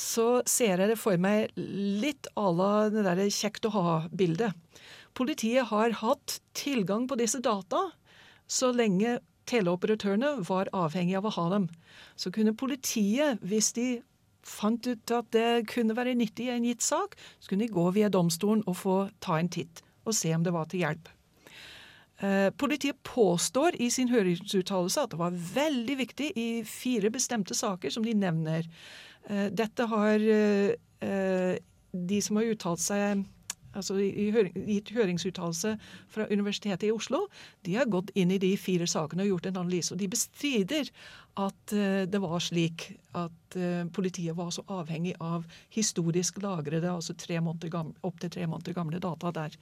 så 0.00 0.40
ser 0.48 0.80
jeg 0.80 0.92
det 0.92 0.98
for 1.00 1.20
meg 1.20 1.52
litt 1.56 2.28
à 2.40 2.48
la 2.56 2.88
det 2.92 3.04
derre 3.04 3.28
kjekt 3.34 3.68
å 3.68 3.74
ha-bildet. 3.74 4.56
Politiet 5.16 5.68
har 5.68 5.96
hatt 6.00 6.38
tilgang 6.56 7.08
på 7.10 7.18
disse 7.20 7.42
data 7.44 7.90
så 8.50 8.70
lenge 8.72 9.18
teleoperatørene 9.50 10.38
var 10.48 10.70
avhengig 10.76 11.18
av 11.18 11.28
å 11.28 11.34
ha 11.36 11.46
dem. 11.52 11.68
Så 12.16 12.32
kunne 12.34 12.56
politiet, 12.56 13.42
hvis 13.42 13.72
de 13.76 13.88
fant 14.46 14.86
ut 14.86 15.14
at 15.14 15.30
det 15.34 15.66
kunne 15.70 15.96
være 15.98 16.16
nyttig 16.18 16.48
i 16.48 16.54
en 16.54 16.66
gitt 16.66 16.84
sak, 16.84 17.16
så 17.42 17.52
kunne 17.52 17.66
de 17.66 17.74
gå 17.74 17.86
via 17.96 18.10
domstolen 18.12 18.64
og 18.66 18.78
få 18.80 18.98
ta 19.20 19.38
en 19.38 19.50
titt 19.52 19.84
og 20.08 20.16
se 20.16 20.32
om 20.34 20.46
det 20.46 20.54
var 20.54 20.70
til 20.70 20.86
hjelp. 20.86 21.10
Eh, 22.24 22.48
Politiet 22.56 22.98
påstår 23.06 23.76
i 23.80 23.90
sin 23.92 24.10
høringsuttalelse 24.12 25.04
at 25.04 25.12
det 25.12 25.20
var 25.20 25.36
veldig 25.36 25.96
viktig 26.00 26.30
i 26.36 26.48
fire 26.68 27.12
bestemte 27.12 27.56
saker 27.56 27.92
som 27.92 28.04
de 28.04 28.16
nevner. 28.16 28.66
Eh, 29.28 29.48
Dette 29.52 29.86
har 29.90 30.24
eh, 30.30 31.58
de 31.90 32.22
som 32.22 32.40
har 32.40 32.50
uttalt 32.52 32.82
seg 32.82 33.26
altså 33.70 33.94
høring, 33.94 34.54
gitt 34.66 34.90
høringsuttalelse 34.96 35.76
fra 36.10 36.26
Universitetet 36.26 36.88
i 36.88 36.90
Oslo, 36.90 37.28
de 37.62 37.76
har 37.78 37.86
gått 37.86 38.10
inn 38.18 38.32
i 38.34 38.40
de 38.42 38.50
fire 38.58 38.88
sakene 38.90 39.22
og 39.22 39.36
gjort 39.36 39.46
en 39.46 39.60
analyse. 39.62 39.92
Og 39.94 40.00
de 40.00 40.08
bestrider 40.10 40.90
at 41.38 41.74
eh, 41.76 42.02
det 42.10 42.22
var 42.22 42.42
slik 42.42 42.90
at 43.18 43.58
politiet 43.90 44.36
var 44.38 44.52
så 44.54 44.62
avhengig 44.70 45.16
av 45.18 45.42
historisk 45.74 46.36
lagrede, 46.42 46.86
altså 46.86 47.14
opptil 47.14 48.30
tre 48.30 48.46
måneder 48.46 48.76
gamle 48.76 49.00
data 49.02 49.32
der. 49.34 49.56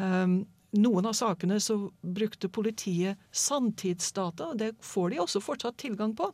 Um, 0.00 0.38
noen 0.72 1.04
av 1.04 1.12
sakene 1.12 1.58
så 1.60 1.76
brukte 2.00 2.48
politiet 2.48 3.20
sanntidsdata, 3.36 4.52
og 4.52 4.60
det 4.62 4.70
får 4.80 5.12
de 5.12 5.20
også 5.20 5.42
fortsatt 5.44 5.76
tilgang 5.82 6.14
på 6.16 6.30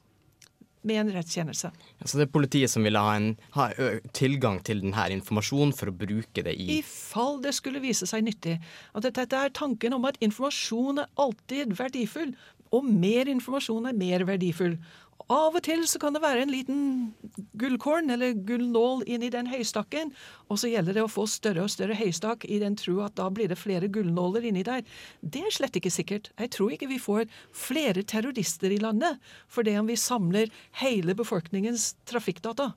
med 0.88 1.02
en 1.02 1.12
rettskjennelse. 1.14 1.70
Så 2.04 2.18
det 2.18 2.26
er 2.26 2.32
politiet 2.32 2.72
som 2.72 2.86
ville 2.86 3.00
ha, 3.02 3.14
en, 3.18 3.32
ha 3.54 3.68
tilgang 4.16 4.60
til 4.66 4.82
denne 4.84 5.08
informasjonen 5.18 5.74
for 5.76 5.92
å 5.92 5.96
bruke 5.96 6.44
det 6.44 6.54
i 6.56 6.68
I 6.78 6.82
fall 6.86 7.42
det 7.44 7.54
skulle 7.56 7.82
vise 7.84 8.08
seg 8.08 8.24
nyttig. 8.26 8.58
At 8.96 9.06
dette 9.06 9.28
er 9.28 9.54
tanken 9.54 9.96
om 9.96 10.08
at 10.08 10.20
informasjon 10.24 11.04
er 11.04 11.12
alltid 11.20 11.76
verdifull, 11.78 12.32
og 12.74 12.88
mer 12.88 13.30
informasjon 13.30 13.88
er 13.88 13.96
mer 13.96 14.24
verdifull. 14.28 14.76
Av 15.28 15.56
og 15.58 15.60
til 15.66 15.82
så 15.90 15.98
kan 16.00 16.14
det 16.14 16.22
være 16.22 16.44
en 16.44 16.52
liten 16.52 16.78
gullkorn 17.58 18.08
eller 18.14 18.36
gullnål 18.48 19.02
inni 19.10 19.28
den 19.34 19.50
høystakken, 19.50 20.12
og 20.48 20.60
så 20.62 20.70
gjelder 20.70 20.96
det 20.96 21.02
å 21.04 21.10
få 21.10 21.26
større 21.28 21.66
og 21.66 21.72
større 21.74 21.98
høystakk 21.98 22.46
i 22.48 22.60
den 22.62 22.78
tro 22.80 23.00
at 23.04 23.16
da 23.18 23.26
blir 23.34 23.50
det 23.50 23.58
flere 23.60 23.90
gullnåler 23.92 24.46
inni 24.48 24.62
der. 24.64 24.86
Det 25.20 25.42
er 25.44 25.52
slett 25.52 25.76
ikke 25.76 25.92
sikkert. 25.92 26.30
Jeg 26.38 26.54
tror 26.54 26.72
ikke 26.72 26.88
vi 26.88 27.00
får 27.02 27.26
flere 27.52 28.06
terrorister 28.08 28.72
i 28.72 28.80
landet 28.80 29.18
for 29.50 29.66
det 29.66 29.76
om 29.80 29.90
vi 29.90 29.98
samler 30.00 30.54
hele 30.80 31.18
befolkningens 31.18 31.90
trafikkdata. 32.08 32.72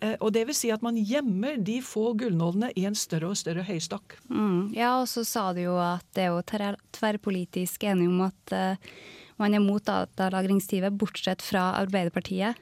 Eh, 0.00 0.16
Og 0.20 0.32
det 0.32 0.46
vil 0.48 0.56
si 0.56 0.70
at 0.72 0.82
man 0.82 0.96
gjemmer 0.96 1.58
de 1.58 1.80
få 1.84 2.14
gullnålene 2.18 2.72
i 2.78 2.86
en 2.88 2.96
større 2.96 3.34
og 3.34 3.36
større 3.40 3.66
høystakk. 3.66 4.16
Mm. 4.30 4.72
Ja, 4.76 5.00
og 5.02 5.10
så 5.10 5.24
sa 5.26 5.50
du 5.52 5.60
jo 5.66 5.76
at 5.80 6.06
det 6.16 6.28
er 6.28 6.32
jo 6.32 6.80
tverrpolitisk 6.96 7.84
enig 7.90 8.08
om 8.08 8.24
at 8.30 8.56
eh, 8.56 8.94
man 9.40 9.54
er 9.56 9.62
mot 9.62 9.84
datalagringstida, 9.84 10.92
bortsett 10.94 11.42
fra 11.42 11.72
Arbeiderpartiet. 11.80 12.60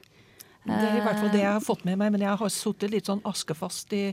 Det 0.63 0.77
er 0.79 0.95
i 0.95 1.01
hvert 1.03 1.19
fall 1.19 1.31
det 1.33 1.41
jeg 1.41 1.51
har 1.51 1.63
fått 1.63 1.83
med 1.83 1.99
meg, 1.99 2.13
men 2.13 2.23
jeg 2.23 2.39
har 2.39 2.51
sittet 2.53 2.93
litt 2.93 3.09
sånn 3.09 3.23
askefast 3.27 3.91
i 3.97 4.05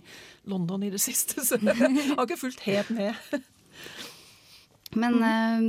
London 0.51 0.83
i 0.83 0.91
det 0.91 0.99
siste, 1.03 1.45
så 1.47 1.61
jeg 1.61 1.77
har 2.17 2.25
ikke 2.25 2.41
fulgt 2.41 2.65
helt 2.67 2.91
med. 2.97 3.15
Men 4.99 5.21
eh, 5.23 5.69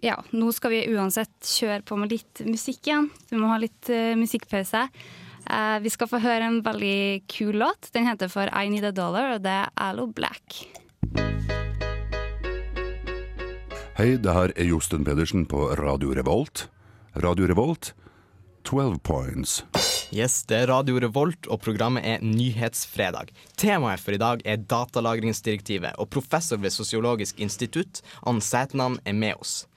ja, 0.00 0.16
nå 0.32 0.48
skal 0.56 0.72
vi 0.72 0.86
uansett 0.94 1.34
kjøre 1.58 1.82
på 1.84 1.98
med 2.00 2.14
litt 2.14 2.44
musikk 2.48 2.88
igjen. 2.88 3.10
Vi 3.28 3.40
må 3.40 3.52
ha 3.52 3.60
litt 3.60 3.92
eh, 3.92 4.14
musikkpause. 4.16 4.86
Eh, 5.42 5.78
vi 5.84 5.92
skal 5.92 6.08
få 6.08 6.22
høre 6.24 6.48
en 6.48 6.62
veldig 6.64 7.28
kul 7.28 7.60
låt. 7.60 7.92
Den 7.92 8.08
heter 8.08 8.32
for 8.32 8.48
I 8.48 8.72
Need 8.72 8.88
a 8.88 8.94
Dollar, 8.96 9.34
og 9.36 9.44
det 9.44 9.52
er 9.52 9.74
Allo 9.76 10.08
Black. 10.08 10.62
Hei, 14.02 14.16
det 14.18 14.32
her 14.34 14.50
er 14.58 14.66
Josten 14.66 15.04
Pedersen 15.06 15.44
på 15.46 15.60
Radio 15.78 16.10
Revolt. 16.10 16.64
Radio 17.22 17.46
Revolt, 17.46 17.92
12 18.66 18.96
points. 19.06 19.60
Yes, 20.10 20.40
det 20.50 20.56
er 20.58 20.72
Radio 20.72 20.98
Revolt, 20.98 21.46
og 21.46 21.60
programmet 21.62 22.02
er 22.02 22.24
Nyhetsfredag. 22.26 23.30
Temaet 23.54 24.02
for 24.02 24.16
i 24.16 24.18
dag 24.18 24.42
er 24.42 24.64
datalagringsdirektivet, 24.72 25.94
og 26.02 26.10
professor 26.10 26.58
ved 26.58 26.74
Sosiologisk 26.74 27.38
institutt, 27.38 28.02
Ann 28.26 28.42
Sætnan, 28.42 28.98
er 29.06 29.14
med 29.14 29.38
oss. 29.38 29.68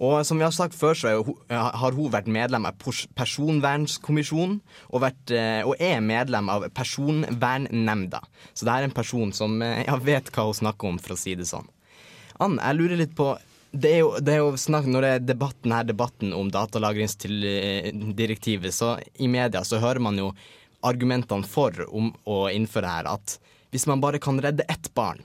Og 0.00 0.24
som 0.24 0.40
vi 0.40 0.48
har 0.48 0.56
sagt 0.56 0.72
før, 0.72 0.96
så 0.96 1.12
har 1.52 2.00
hun 2.00 2.08
vært 2.16 2.32
medlem 2.32 2.64
av 2.64 2.80
Personvernskommisjonen, 2.80 4.62
og, 4.88 5.02
vært, 5.04 5.36
eh, 5.36 5.60
og 5.68 5.76
er 5.76 6.00
medlem 6.00 6.48
av 6.48 6.64
Personvernnemnda. 6.72 8.24
Så 8.54 8.64
det 8.64 8.72
er 8.72 8.88
en 8.88 9.00
person 9.04 9.36
som 9.36 9.60
eh, 9.60 9.84
ja, 9.84 10.00
vet 10.00 10.32
hva 10.32 10.48
hun 10.48 10.62
snakker 10.64 10.94
om, 10.94 10.96
for 10.96 11.12
å 11.12 11.20
si 11.20 11.36
det 11.36 11.52
sånn. 11.52 11.68
Ann, 12.40 12.58
jeg 12.60 12.76
lurer 12.76 13.00
litt 13.00 13.14
på 13.16 13.34
det 13.72 13.92
er 13.92 13.98
jo, 14.00 14.18
det 14.20 14.32
er 14.34 14.38
jo 14.44 14.56
snakk, 14.56 14.86
Når 14.86 15.02
det 15.02 15.08
er 15.14 15.18
debatten 15.32 15.72
her, 15.72 15.84
debatten 15.84 16.32
om 16.32 16.50
datalagringsdirektivet, 16.52 18.74
så 18.74 18.98
i 19.14 19.28
media 19.28 19.64
så 19.64 19.78
hører 19.82 20.00
man 20.00 20.18
jo 20.18 20.32
argumentene 20.86 21.44
for 21.48 21.72
om 21.90 22.14
å 22.24 22.50
innføre 22.52 22.86
her 22.86 23.04
at 23.10 23.38
hvis 23.74 23.86
man 23.90 24.00
bare 24.00 24.18
kan 24.22 24.40
redde 24.40 24.62
ett 24.70 24.94
barn, 24.94 25.18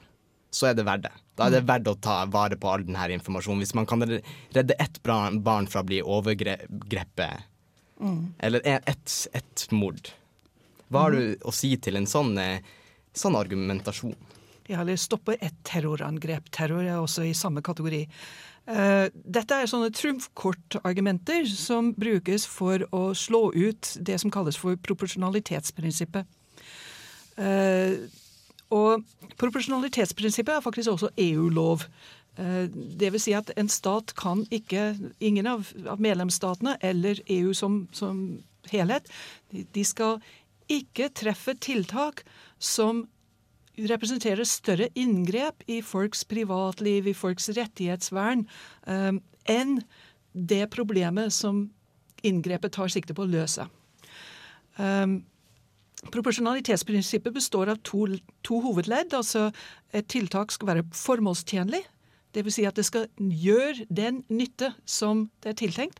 så 0.51 0.67
er 0.67 0.73
det 0.75 0.85
verdt 0.87 1.03
det. 1.05 1.11
Da 1.37 1.45
er 1.47 1.51
det 1.55 1.67
verdt 1.69 1.87
å 1.87 1.95
ta 2.01 2.25
vare 2.27 2.55
på 2.59 2.67
all 2.67 2.83
denne 2.83 3.13
informasjonen. 3.15 3.61
Hvis 3.63 3.75
man 3.77 3.85
kan 3.87 4.03
redde 4.03 4.75
ett 4.81 4.97
barn, 5.03 5.67
fra 5.71 5.81
å 5.81 5.87
bli 5.87 6.01
overgrepet, 6.03 7.37
eller 8.39 8.61
e- 8.67 8.81
ett 8.85 9.27
et 9.37 9.67
mord. 9.71 10.09
Hva 10.89 10.99
har 11.05 11.11
du 11.15 11.37
å 11.47 11.51
si 11.55 11.77
til 11.77 11.95
en 11.95 12.07
sånn, 12.09 12.37
eh, 12.37 12.59
sånn 13.13 13.35
argumentasjon? 13.37 14.15
Eller 14.71 14.99
stoppe 14.99 15.35
et 15.41 15.57
terrorangrep. 15.67 16.49
Terror 16.51 16.85
er 16.85 16.99
også 16.99 17.25
i 17.27 17.35
samme 17.37 17.63
kategori. 17.65 18.05
Eh, 18.69 19.07
dette 19.11 19.57
er 19.57 19.69
sånne 19.69 19.89
trumfkortargumenter 19.95 21.47
som 21.49 21.91
brukes 21.97 22.45
for 22.47 22.85
å 22.93 23.09
slå 23.17 23.49
ut 23.55 23.95
det 23.99 24.19
som 24.21 24.31
kalles 24.33 24.59
for 24.59 24.77
proporsjonalitetsprinsippet. 24.85 26.29
Eh, 27.41 27.97
og 28.71 29.03
proporsjonalitetsprinsippet 29.41 30.55
er 30.55 30.63
faktisk 30.63 30.93
også 30.93 31.11
EU-lov. 31.17 31.87
Eh, 32.37 32.67
Det 32.69 33.11
vil 33.11 33.19
si 33.19 33.33
at 33.33 33.51
en 33.57 33.69
stat 33.69 34.15
kan 34.15 34.45
ikke 34.51 34.95
Ingen 35.19 35.47
av, 35.47 35.73
medlemsstatene 35.97 36.77
eller 36.81 37.19
EU 37.27 37.53
som, 37.53 37.87
som 37.91 38.39
helhet, 38.71 39.03
de 39.51 39.83
skal 39.83 40.21
ikke 40.69 41.09
treffe 41.09 41.55
tiltak 41.59 42.23
som 42.59 43.07
representerer 43.77 44.47
større 44.47 44.89
inngrep 44.99 45.63
i 45.67 45.81
folks 45.81 46.25
privatliv, 46.27 47.07
i 47.07 47.13
folks 47.17 47.49
rettighetsvern, 47.55 48.45
eh, 48.87 49.11
enn 49.49 49.81
det 50.33 50.69
problemet 50.69 51.33
som 51.33 51.69
inngrepet 52.23 52.73
tar 52.73 52.91
sikte 52.91 53.13
på 53.13 53.25
å 53.25 53.31
løse. 53.31 53.67
Um, 54.77 55.23
Proporsjonalitetsprinsippet 56.01 57.33
består 57.33 57.69
av 57.69 57.81
to, 57.85 58.07
to 58.41 58.57
hovedledd. 58.63 59.13
altså 59.13 59.51
Et 59.93 60.07
tiltak 60.07 60.51
skal 60.51 60.67
være 60.67 60.85
formålstjenlig. 60.97 61.83
Dvs. 62.35 62.57
Si 62.57 62.67
at 62.67 62.77
det 62.79 62.85
skal 62.87 63.09
gjøre 63.17 63.87
den 63.89 64.23
nytte 64.31 64.73
som 64.85 65.29
det 65.43 65.53
er 65.53 65.59
tiltenkt, 65.63 65.99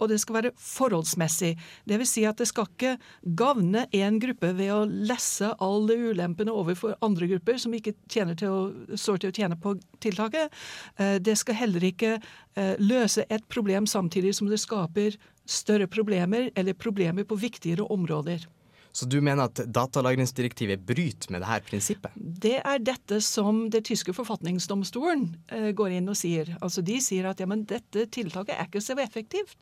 og 0.00 0.08
det 0.08 0.18
skal 0.22 0.36
være 0.38 0.52
forholdsmessig. 0.56 1.54
Dvs. 1.88 2.14
Si 2.14 2.24
at 2.28 2.40
det 2.40 2.48
skal 2.48 2.68
ikke 2.68 2.94
gagne 3.36 3.84
én 3.96 4.20
gruppe 4.22 4.52
ved 4.56 4.72
å 4.72 4.84
lesse 4.88 5.52
alle 5.60 5.96
ulempene 6.10 6.54
overfor 6.56 6.96
andre 7.04 7.28
grupper 7.34 7.60
som 7.60 7.74
ikke 7.76 7.94
til 8.08 8.32
å, 8.48 8.60
står 8.96 9.20
til 9.20 9.32
å 9.32 9.36
tjene 9.36 9.58
på 9.60 9.76
tiltaket. 10.00 10.54
Eh, 10.96 11.18
Det 11.20 11.36
skal 11.38 11.60
heller 11.60 11.84
ikke 11.84 12.14
eh, 12.16 12.74
løse 12.80 13.26
et 13.28 13.44
problem 13.48 13.86
samtidig 13.86 14.34
som 14.38 14.48
det 14.48 14.60
skaper 14.62 15.18
større 15.50 15.88
problemer, 15.90 16.50
eller 16.54 16.78
problemer 16.78 17.26
på 17.26 17.36
viktigere 17.36 17.84
områder. 17.90 18.46
Så 18.92 19.06
du 19.06 19.20
mener 19.22 19.46
at 19.46 19.60
datalagringsdirektivet 19.70 20.82
bryter 20.86 21.30
med 21.30 21.44
dette 21.44 21.68
prinsippet? 21.68 22.16
Det 22.16 22.56
er 22.58 22.82
dette 22.82 23.20
som 23.22 23.68
det 23.70 23.84
tyske 23.86 24.14
forfatningsdomstolen 24.16 25.28
eh, 25.52 25.70
går 25.76 25.98
inn 26.00 26.10
og 26.10 26.18
sier. 26.18 26.56
Altså 26.60 26.82
De 26.86 26.98
sier 27.02 27.28
at 27.30 27.40
ja, 27.40 27.48
men 27.50 27.66
dette 27.70 28.08
tiltaket 28.10 28.56
er 28.56 28.66
ikke 28.66 28.82
så 28.84 28.98
effektivt. 28.98 29.58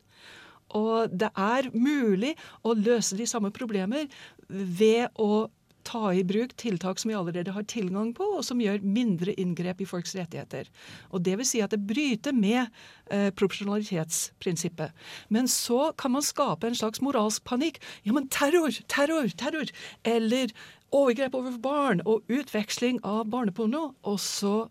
Og 0.77 1.13
det 1.13 1.31
er 1.33 1.69
mulig 1.73 2.35
å 2.65 2.75
løse 2.77 3.17
de 3.17 3.25
samme 3.29 3.53
problemer 3.53 4.09
ved 4.49 5.09
å 5.17 5.47
ta 5.89 6.13
i 6.13 6.23
bruk 6.27 6.53
tiltak 6.61 6.99
som 7.01 7.09
vi 7.09 7.17
allerede 7.17 7.53
har 7.55 7.65
tilgang 7.69 8.11
på, 8.17 8.25
og 8.37 8.45
som 8.45 8.61
gjør 8.61 8.83
mindre 8.85 9.33
inngrep 9.41 9.81
i 9.81 9.87
folks 9.89 10.15
rettigheter. 10.17 10.69
Og 11.09 11.23
Det 11.25 11.37
vil 11.39 11.47
si 11.47 11.61
at 11.65 11.73
det 11.73 11.81
bryter 11.89 12.35
med 12.35 12.67
eh, 13.09 13.29
proporsjonalitetsprinsippet. 13.33 14.93
Men 15.33 15.49
så 15.49 15.91
kan 15.97 16.13
man 16.13 16.25
skape 16.25 16.69
en 16.69 16.77
slags 16.77 17.01
moralsk 17.05 17.43
panikk. 17.49 17.81
Ja, 18.03 18.13
men 18.13 18.29
terror, 18.29 18.73
terror, 18.87 19.31
terror! 19.39 19.71
Eller 20.03 20.53
overgrep 20.95 21.37
over 21.37 21.57
barn 21.61 22.03
og 22.05 22.27
utveksling 22.29 23.01
av 23.05 23.25
barneporno. 23.29 23.93
Og 24.03 24.19
så 24.21 24.69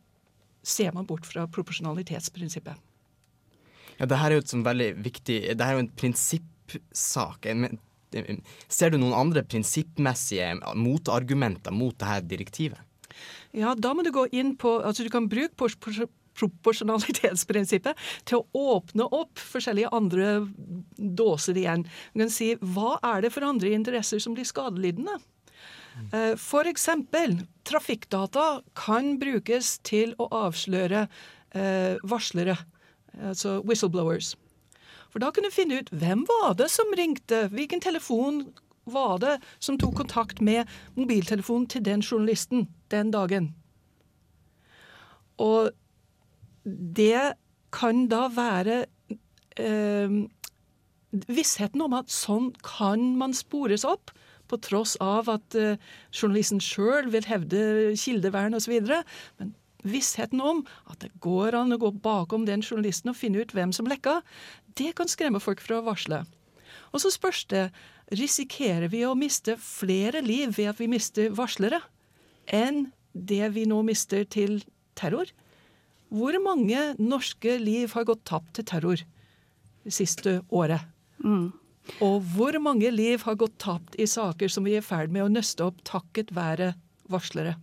ser 0.62 0.94
man 0.94 1.06
bort 1.08 1.26
fra 1.26 1.46
proporsjonalitetsprinsippet. 1.50 2.78
Ja, 3.98 4.06
det 4.06 4.18
her 4.20 4.30
er 4.30 4.38
jo 4.38 4.44
et 4.44 4.52
sånt 4.52 4.66
veldig 4.66 4.92
viktig 5.02 5.38
Det 5.58 5.64
her 5.64 5.74
er 5.74 5.80
jo 5.80 5.86
en 5.88 5.94
prinsippsak. 5.98 7.46
en 7.50 7.80
Ser 8.68 8.92
du 8.92 8.98
noen 9.00 9.16
andre 9.16 9.42
prinsippmessige 9.44 10.54
motargumenter 10.78 11.74
mot 11.74 11.96
dette 11.98 12.28
direktivet? 12.30 12.80
Ja, 13.56 13.74
da 13.74 13.94
må 13.96 14.04
du 14.06 14.12
gå 14.14 14.26
inn 14.36 14.52
på 14.60 14.76
Altså 14.84 15.02
du 15.02 15.10
kan 15.10 15.26
bruke 15.28 15.56
pors- 15.58 15.78
pors- 15.80 16.06
proporsjonalitetsprinsippet 16.38 17.98
til 18.28 18.38
å 18.42 18.76
åpne 18.76 19.08
opp 19.14 19.40
forskjellige 19.42 19.90
andre 19.94 20.28
dåser 20.96 21.58
igjen. 21.58 21.82
Du 22.14 22.22
kan 22.22 22.30
si 22.32 22.52
hva 22.62 22.98
er 23.02 23.24
det 23.24 23.32
for 23.34 23.46
andre 23.48 23.72
interesser 23.74 24.22
som 24.22 24.36
blir 24.36 24.46
skadelidende? 24.48 25.18
F.eks. 26.12 26.42
For 26.44 26.68
eksempel, 26.70 27.40
trafikkdata 27.66 28.60
kan 28.78 29.16
brukes 29.18 29.78
til 29.82 30.12
å 30.22 30.28
avsløre 30.46 31.08
eh, 31.58 31.96
varslere, 32.06 32.54
altså 33.18 33.58
whistleblowers. 33.66 34.36
For 35.08 35.22
da 35.22 35.30
kunne 35.32 35.50
du 35.50 35.54
finne 35.56 35.80
ut 35.80 35.92
hvem 35.94 36.24
var 36.28 36.56
det 36.58 36.68
som 36.72 36.90
ringte, 36.96 37.46
hvilken 37.52 37.80
telefon 37.84 38.46
var 38.88 39.18
det 39.22 39.36
som 39.60 39.78
tok 39.80 39.96
kontakt 40.02 40.40
med 40.44 40.68
mobiltelefonen 40.96 41.68
til 41.68 41.84
den 41.84 42.04
journalisten 42.04 42.68
den 42.92 43.12
dagen. 43.12 43.52
Og 45.38 45.70
det 46.64 47.34
kan 47.72 48.06
da 48.10 48.26
være 48.32 48.84
eh, 49.60 50.16
vissheten 51.28 51.84
om 51.84 51.96
at 51.98 52.12
sånn 52.12 52.50
kan 52.64 53.14
man 53.20 53.36
spores 53.36 53.86
opp, 53.88 54.12
på 54.48 54.56
tross 54.64 54.94
av 55.04 55.28
at 55.28 55.54
eh, 55.60 55.76
journalisten 56.08 56.60
sjøl 56.64 57.10
vil 57.12 57.26
hevde 57.28 57.60
kildevern 58.00 58.56
osv. 58.56 58.78
Men 59.36 59.52
vissheten 59.84 60.40
om 60.40 60.62
at 60.88 61.02
det 61.04 61.12
går 61.22 61.56
an 61.58 61.76
å 61.76 61.80
gå 61.80 61.92
bakom 62.02 62.46
den 62.48 62.64
journalisten 62.64 63.12
og 63.12 63.18
finne 63.20 63.44
ut 63.44 63.52
hvem 63.54 63.74
som 63.76 63.88
lekka, 63.90 64.22
det 64.78 64.94
kan 64.98 65.10
skremme 65.10 65.40
folk 65.42 65.62
fra 65.64 65.80
å 65.80 65.86
varsle. 65.86 66.22
Og 66.92 67.02
så 67.02 67.12
spørs 67.12 67.44
det 67.50 67.68
risikerer 68.14 68.88
vi 68.92 69.04
å 69.04 69.16
miste 69.18 69.58
flere 69.60 70.22
liv 70.24 70.54
ved 70.56 70.72
at 70.72 70.80
vi 70.80 70.88
mister 70.90 71.32
varslere, 71.36 71.82
enn 72.46 72.88
det 73.12 73.50
vi 73.54 73.66
nå 73.68 73.82
mister 73.84 74.24
til 74.24 74.62
terror. 74.98 75.28
Hvor 76.08 76.36
mange 76.40 76.94
norske 76.96 77.58
liv 77.60 77.92
har 77.92 78.06
gått 78.08 78.24
tapt 78.28 78.54
til 78.56 78.68
terror 78.68 79.02
det 79.84 79.94
siste 79.94 80.38
året? 80.48 80.86
Og 82.04 82.20
hvor 82.34 82.56
mange 82.60 82.90
liv 82.92 83.24
har 83.24 83.36
gått 83.40 83.58
tapt 83.60 83.96
i 84.00 84.06
saker 84.08 84.52
som 84.52 84.64
vi 84.64 84.76
er 84.76 84.84
i 84.84 84.88
ferd 84.88 85.12
med 85.12 85.24
å 85.24 85.32
nøste 85.32 85.66
opp 85.66 85.80
takket 85.88 86.32
være 86.36 86.72
varslere? 87.12 87.56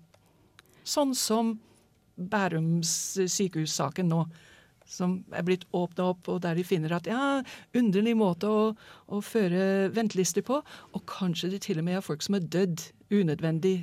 Sånn 0.85 1.15
som 1.17 1.55
Bærums 2.15 3.17
sykehussaken 3.17 4.07
nå, 4.07 4.21
som 4.85 5.23
er 5.33 5.43
blitt 5.45 5.65
åpna 5.75 6.03
opp, 6.13 6.29
og 6.31 6.41
der 6.45 6.53
de 6.57 6.63
finner 6.67 6.91
at 6.97 7.07
ja, 7.09 7.41
underlig 7.77 8.15
måte 8.17 8.49
å, 8.49 8.73
å 9.09 9.21
føre 9.25 9.89
ventelister 9.95 10.43
på, 10.45 10.55
og 10.61 11.01
kanskje 11.09 11.51
det 11.55 11.61
til 11.65 11.77
og 11.81 11.85
med 11.87 11.95
er 11.99 12.05
folk 12.05 12.21
som 12.25 12.37
er 12.37 12.47
dødd 12.53 12.79
unødvendig, 13.13 13.75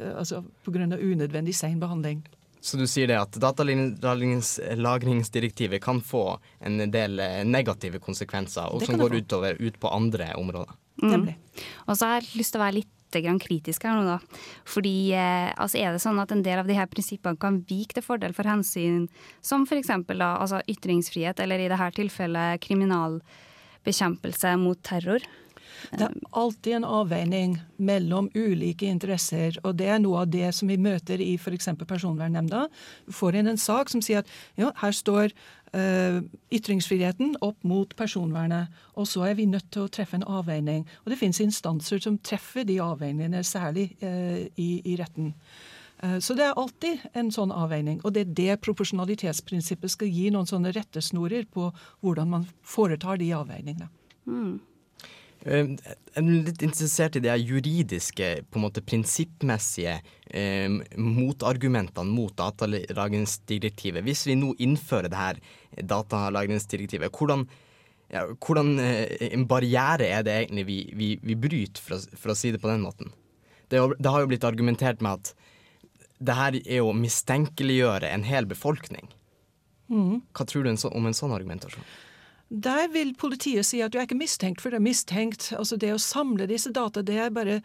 eh, 0.00 0.14
altså 0.16 0.36
pga. 0.64 0.96
unødvendig 0.96 1.54
sein 1.56 1.80
behandling. 1.80 2.20
Så 2.66 2.74
du 2.80 2.86
sier 2.90 3.06
det 3.06 3.18
at 3.20 3.36
datalagringsdirektivet 3.38 5.82
kan 5.84 6.00
få 6.02 6.40
en 6.66 6.90
del 6.90 7.20
eh, 7.22 7.44
negative 7.46 7.98
konsekvenser, 8.02 8.66
og 8.72 8.82
som 8.82 8.98
går 8.98 9.14
utover 9.20 9.54
ut 9.60 9.80
på 9.80 9.88
andre 9.92 10.34
områder. 10.40 10.74
Nemlig. 11.04 11.36
Og 11.86 11.96
så 11.96 12.06
har 12.08 12.14
jeg 12.20 12.38
lyst 12.40 12.52
til 12.54 12.60
å 12.60 12.64
være 12.64 12.78
litt 12.80 12.95
grann 13.14 13.40
kritisk 13.42 13.86
her 13.86 13.96
nå, 13.96 14.04
da. 14.06 14.42
Fordi 14.68 15.12
eh, 15.16 15.50
altså 15.54 15.80
er 15.80 15.94
det 15.94 16.02
sånn 16.04 16.20
at 16.22 16.32
en 16.34 16.44
del 16.46 16.62
av 16.62 16.68
de 16.68 16.76
her 16.78 16.88
prinsippene 16.90 17.38
kan 17.40 17.60
vike 17.68 17.96
til 17.96 18.04
fordel 18.06 18.34
for 18.36 18.48
hensyn 18.48 19.06
som 19.44 19.66
f.eks. 19.66 19.90
Altså 19.90 20.62
ytringsfrihet, 20.70 21.40
eller 21.42 21.62
i 21.62 21.70
dette 21.72 21.90
tilfellet 22.00 22.62
kriminalbekjempelse 22.66 24.56
mot 24.62 24.80
terror. 24.86 25.24
Det 25.92 26.06
er 26.06 26.14
alltid 26.32 26.78
en 26.78 26.88
avveining 26.88 27.58
mellom 27.76 28.30
ulike 28.34 28.88
interesser, 28.88 29.58
og 29.64 29.76
det 29.80 29.90
er 29.92 30.00
noe 30.02 30.24
av 30.24 30.32
det 30.32 30.48
som 30.56 30.70
vi 30.70 30.78
møter 30.80 31.22
i 31.22 31.34
f.eks. 31.36 31.70
Personvernnemnda. 31.86 32.66
Vi 33.06 33.16
får 33.16 33.40
inn 33.40 33.52
en 33.52 33.60
sak 33.60 33.92
som 33.92 34.02
sier 34.04 34.24
at 34.24 34.34
ja, 34.58 34.72
her 34.82 34.96
står 34.96 35.36
Uh, 35.76 36.22
ytringsfriheten 36.54 37.34
opp 37.44 37.58
mot 37.66 37.90
personvernet, 37.98 38.70
og 38.96 39.04
så 39.10 39.26
er 39.26 39.34
vi 39.36 39.48
nødt 39.50 39.66
til 39.74 39.82
å 39.84 39.90
treffe 39.92 40.16
en 40.16 40.24
avveining. 40.24 40.86
Og 41.02 41.10
det 41.10 41.18
finnes 41.20 41.42
instanser 41.42 42.00
som 42.00 42.16
treffer 42.24 42.64
de 42.64 42.78
avveiningene, 42.80 43.42
særlig 43.44 43.90
uh, 44.00 44.46
i, 44.56 44.68
i 44.86 44.94
retten. 44.96 45.34
Eh, 46.02 46.18
Så 46.18 46.34
det 46.34 46.44
er 46.44 46.56
alltid 46.56 47.04
en 47.16 47.30
sånn 47.32 47.52
avveining, 47.52 48.00
og 48.04 48.12
det 48.14 48.26
er 48.26 48.32
det 48.40 48.60
proporsjonalitetsprinsippet 48.66 49.92
skal 49.92 50.12
gi 50.12 50.30
noen 50.32 50.48
sånne 50.48 50.74
rettesnorer 50.76 51.46
på 51.48 51.70
hvordan 52.04 52.32
man 52.32 52.48
foretar 52.62 53.20
de 53.20 53.32
avveiningene. 53.36 53.88
Eh, 54.28 54.56
Jeg 55.46 55.76
er 56.18 56.24
litt 56.26 56.62
interessert 56.66 57.16
i 57.18 57.22
de 57.22 57.34
juridiske, 57.38 58.30
på 58.50 58.58
en 58.58 58.64
måte 58.64 58.82
prinsippmessige 58.82 60.00
eh, 60.34 60.72
motargumentene 60.98 62.10
mot 62.10 62.34
datalagringsdirektivet. 62.34 64.02
Hvis 64.02 64.24
vi 64.26 64.34
nå 64.40 64.56
innfører 64.66 65.12
det 65.12 65.20
her 65.20 65.38
datalagringsdirektivet, 65.92 67.14
hvordan, 67.14 67.46
ja, 68.10 68.24
hvordan 68.34 68.74
eh, 68.82 69.28
en 69.30 69.46
barriere 69.46 70.10
er 70.18 70.26
det 70.26 70.34
egentlig 70.40 70.66
vi, 70.66 70.80
vi, 70.98 71.12
vi 71.22 71.38
bryter, 71.46 71.84
for 71.84 72.00
å, 72.00 72.18
for 72.18 72.34
å 72.34 72.38
si 72.38 72.50
det 72.50 72.62
på 72.64 72.72
den 72.72 72.82
måten? 72.82 73.14
Det, 73.70 73.78
det 73.98 74.10
har 74.10 74.24
jo 74.24 74.32
blitt 74.32 74.46
argumentert 74.46 75.04
med 75.04 75.20
at 75.20 75.32
det 76.26 76.34
her 76.34 76.58
er 76.64 76.82
å 76.82 76.96
mistenkeliggjøre 76.96 78.10
en 78.10 78.26
hel 78.26 78.50
befolkning. 78.50 79.12
Hva 80.34 80.46
tror 80.48 80.66
du 80.66 80.72
om 80.72 81.06
en 81.06 81.14
sånn 81.14 81.34
argumentasjon? 81.36 81.86
Der 82.48 82.88
vil 82.92 83.10
politiet 83.18 83.66
si 83.66 83.80
at 83.82 83.90
du 83.90 83.98
er 83.98 84.06
ikke 84.06 84.18
mistenkt 84.18 84.60
for 84.62 84.70
det 84.70 84.78
er 84.78 84.84
mistenkt. 84.84 85.48
Altså 85.56 85.76
Det 85.76 85.90
å 85.90 85.98
samle 85.98 86.46
disse 86.46 86.70
data 86.70 87.02
det 87.02 87.16
er 87.18 87.32
bare 87.34 87.56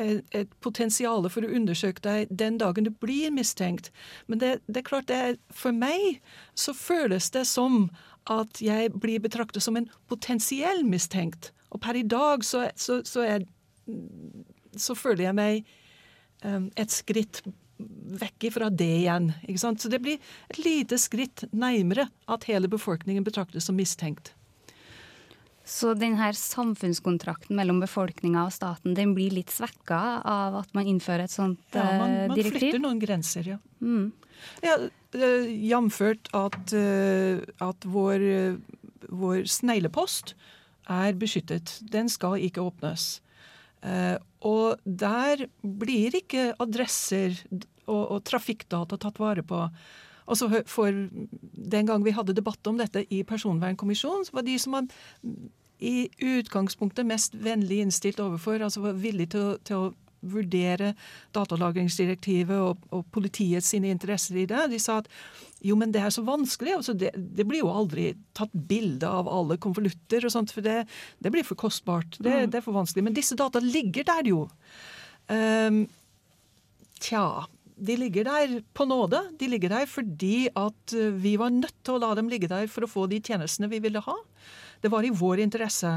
et, 0.00 0.24
et 0.32 0.52
potensial 0.64 1.28
for 1.28 1.44
å 1.44 1.52
undersøke 1.58 2.00
deg 2.06 2.32
den 2.32 2.56
dagen 2.58 2.88
du 2.88 2.90
blir 2.90 3.30
mistenkt. 3.36 3.90
Men 4.26 4.40
det, 4.40 4.54
det 4.66 4.80
er 4.80 4.88
klart 4.88 5.10
det 5.12 5.18
er, 5.20 5.36
for 5.52 5.76
meg 5.76 6.22
så 6.54 6.72
føles 6.72 7.28
det 7.36 7.44
som 7.50 7.90
at 8.32 8.62
jeg 8.64 8.94
blir 8.96 9.20
betraktet 9.20 9.62
som 9.64 9.76
en 9.76 9.90
potensiell 10.08 10.86
mistenkt. 10.88 11.52
Og 11.70 11.80
per 11.84 12.00
i 12.00 12.06
dag 12.06 12.44
så, 12.44 12.70
så, 12.80 13.02
så, 13.04 13.24
er, 13.24 13.44
så 14.76 14.96
føler 14.96 15.28
jeg 15.28 15.36
meg 15.36 15.74
um, 16.44 16.70
et 16.80 16.92
skritt 16.92 17.42
vekk 18.20 18.50
ifra 18.50 18.70
det 18.70 18.90
igjen. 19.02 19.30
Ikke 19.46 19.62
sant? 19.62 19.82
Så 19.82 19.90
det 19.92 20.02
blir 20.02 20.20
et 20.50 20.60
lite 20.64 20.98
skritt 21.00 21.44
nærmere 21.52 22.08
at 22.30 22.46
hele 22.50 22.70
befolkningen 22.70 23.26
betraktes 23.26 23.68
som 23.68 23.78
mistenkt. 23.78 24.34
Så 25.70 25.92
denne 25.94 26.32
samfunnskontrakten 26.34 27.54
mellom 27.54 27.78
befolkninga 27.82 28.42
og 28.48 28.54
staten 28.54 28.96
den 28.96 29.12
blir 29.14 29.30
litt 29.34 29.52
svekka 29.54 30.00
av 30.26 30.56
at 30.64 30.72
man 30.74 30.88
innfører 30.90 31.28
et 31.28 31.34
sånt 31.34 31.76
Ja, 31.76 31.84
man, 32.00 32.10
eh, 32.10 32.26
man 32.30 32.38
direktiv? 32.38 32.58
flytter 32.58 32.82
noen 32.82 33.02
grenser, 33.02 33.52
ja. 33.52 33.58
ja 34.64 34.76
eh, 35.14 35.46
Jamført 35.70 36.32
at, 36.34 36.74
eh, 36.74 37.44
at 37.62 37.86
vår, 37.86 38.26
vår 39.14 39.44
sneglepost 39.46 40.34
er 40.90 41.14
beskyttet. 41.14 41.76
Den 41.86 42.10
skal 42.10 42.40
ikke 42.42 42.64
åpnes. 42.66 43.20
Eh, 43.82 44.16
og 44.46 44.80
der 44.84 45.46
blir 45.62 46.16
ikke 46.20 46.50
adresser 46.60 47.36
og, 47.86 48.04
og 48.16 48.20
trafikkdata 48.28 48.98
tatt 49.00 49.20
vare 49.20 49.44
på. 49.46 49.64
Og 50.30 50.38
så 50.38 50.46
for 50.70 50.94
Den 51.70 51.88
gang 51.88 52.04
vi 52.04 52.14
hadde 52.14 52.36
debatt 52.36 52.66
om 52.70 52.78
dette 52.78 53.02
i 53.10 53.24
Personvernkommisjonen, 53.26 54.28
så 54.28 54.38
var 54.38 54.46
de 54.46 54.58
som 54.62 54.76
var 54.76 54.86
i 55.80 56.10
utgangspunktet 56.20 57.08
mest 57.08 57.34
vennlig 57.40 57.80
innstilt 57.80 58.20
overfor, 58.20 58.60
altså 58.60 58.82
var 58.84 58.98
villige 59.00 59.32
til, 59.34 59.54
til 59.64 59.76
å 59.86 59.92
vurdere 60.20 60.92
datalagringsdirektivet 61.32 62.58
og, 62.60 62.82
og 62.92 63.06
politiets 63.14 63.70
sine 63.72 63.88
interesser 63.88 64.42
i 64.42 64.46
det. 64.50 64.66
De 64.72 64.80
sa 64.82 64.98
at 65.00 65.08
jo, 65.60 65.76
men 65.76 65.92
det 65.92 66.00
er 66.02 66.12
så 66.14 66.24
vanskelig. 66.24 66.74
Altså 66.78 66.94
det, 66.96 67.12
det 67.16 67.44
blir 67.48 67.62
jo 67.62 67.72
aldri 67.72 68.10
tatt 68.36 68.52
bilde 68.52 69.08
av 69.08 69.28
alle 69.28 69.58
konvolutter 69.60 70.24
og 70.24 70.32
sånt, 70.32 70.54
for 70.54 70.64
det, 70.64 70.82
det 71.20 71.32
blir 71.34 71.46
for 71.46 71.58
kostbart. 71.60 72.16
Det, 72.18 72.46
det 72.52 72.60
er 72.60 72.64
for 72.64 72.76
vanskelig. 72.76 73.04
Men 73.06 73.16
disse 73.16 73.36
data 73.38 73.62
ligger 73.62 74.08
der 74.08 74.30
jo. 74.32 74.44
Um, 75.30 75.84
tja, 77.00 77.44
de 77.80 77.96
ligger 78.00 78.28
der 78.28 78.56
på 78.76 78.86
nåde. 78.88 79.22
De 79.40 79.48
ligger 79.48 79.72
der 79.72 79.86
fordi 79.88 80.48
at 80.48 80.96
eh, 80.96 81.12
vi 81.16 81.36
var 81.40 81.52
nødt 81.54 81.76
til 81.84 81.96
å 81.96 82.02
la 82.02 82.14
dem 82.18 82.28
ligge 82.32 82.50
der 82.50 82.68
for 82.72 82.84
å 82.84 82.90
få 82.90 83.06
de 83.10 83.20
tjenestene 83.24 83.70
vi 83.72 83.80
ville 83.84 84.02
ha. 84.04 84.16
Det 84.80 84.90
var 84.92 85.04
i 85.04 85.12
vår 85.12 85.44
interesse. 85.44 85.92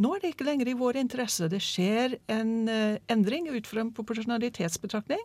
Nå 0.00 0.14
er 0.14 0.22
det 0.22 0.34
ikke 0.34 0.48
lenger 0.48 0.70
i 0.70 0.78
vår 0.78 1.00
interesse. 1.00 1.48
Det 1.52 1.60
skjer 1.64 2.16
en 2.32 2.54
eh, 2.72 3.00
endring 3.12 3.50
ut 3.52 3.68
fra 3.68 3.84
en 3.84 3.92
proporsjonalitetsbetraktning. 3.96 5.20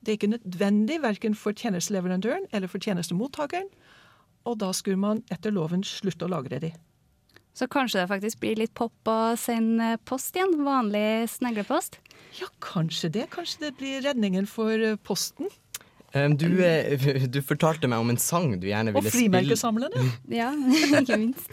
Det 0.00 0.12
er 0.12 0.18
ikke 0.18 0.32
nødvendig 0.34 1.00
verken 1.02 1.34
for 1.36 1.52
tjenesteleverandøren 1.56 2.46
eller 2.56 2.70
for 2.72 2.80
tjenestemottakeren. 2.82 3.68
Og 4.48 4.56
da 4.62 4.70
skulle 4.72 5.00
man 5.00 5.20
etter 5.32 5.52
loven 5.52 5.82
slutte 5.84 6.24
å 6.24 6.32
lagre 6.32 6.60
de. 6.62 6.70
Så 7.52 7.66
kanskje 7.68 8.00
det 8.00 8.08
faktisk 8.08 8.40
blir 8.40 8.56
litt 8.56 8.72
pop 8.78 9.10
å 9.10 9.34
sende 9.36 9.96
post 10.08 10.36
igjen? 10.38 10.54
Vanlig 10.64 11.26
sneglepost? 11.34 11.98
Ja, 12.38 12.46
kanskje 12.62 13.10
det. 13.12 13.26
Kanskje 13.34 13.66
det 13.66 13.74
blir 13.80 14.00
redningen 14.06 14.46
for 14.48 14.70
eh, 14.72 14.96
Posten. 15.04 15.50
Du, 16.10 16.46
eh, 16.64 17.26
du 17.30 17.38
fortalte 17.46 17.86
meg 17.86 18.00
om 18.02 18.08
en 18.10 18.18
sang 18.18 18.56
du 18.58 18.66
gjerne 18.66 18.90
ville 18.96 19.10
spille 19.12 19.28
Og 19.28 19.44
frimerkesamlerne. 19.44 20.06
Ja, 20.40 20.48
ikke 21.02 21.18
minst. 21.20 21.52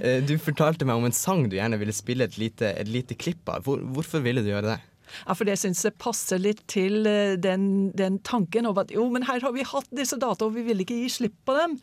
Eh, 0.00 0.24
Du 0.26 0.34
fortalte 0.42 0.88
meg 0.88 0.98
om 0.98 1.06
en 1.06 1.14
sang 1.14 1.44
du 1.50 1.54
gjerne 1.58 1.78
ville 1.78 1.94
spille 1.94 2.26
et 2.26 2.38
lite, 2.40 2.72
et 2.72 2.90
lite 2.90 3.14
klipp 3.18 3.46
av. 3.52 3.62
Hvor, 3.66 3.82
hvorfor 3.94 4.24
ville 4.24 4.42
du 4.42 4.50
gjøre 4.50 4.72
det? 4.74 4.78
Ja, 5.26 5.34
for 5.38 5.44
det 5.48 5.58
syns 5.62 5.84
jeg 5.86 5.96
passer 6.02 6.38
litt 6.42 6.64
til 6.70 7.06
eh, 7.06 7.36
den, 7.40 7.90
den 7.96 8.18
tanken 8.26 8.66
om 8.70 8.78
at 8.82 8.90
jo, 8.94 9.08
men 9.14 9.26
her 9.28 9.40
har 9.44 9.52
vi 9.56 9.62
hatt 9.66 9.88
disse 9.94 10.18
data, 10.20 10.46
og 10.48 10.54
vi 10.58 10.62
vil 10.66 10.82
ikke 10.84 11.00
gi 11.04 11.08
slipp 11.20 11.36
på 11.46 11.56
dem. 11.58 11.80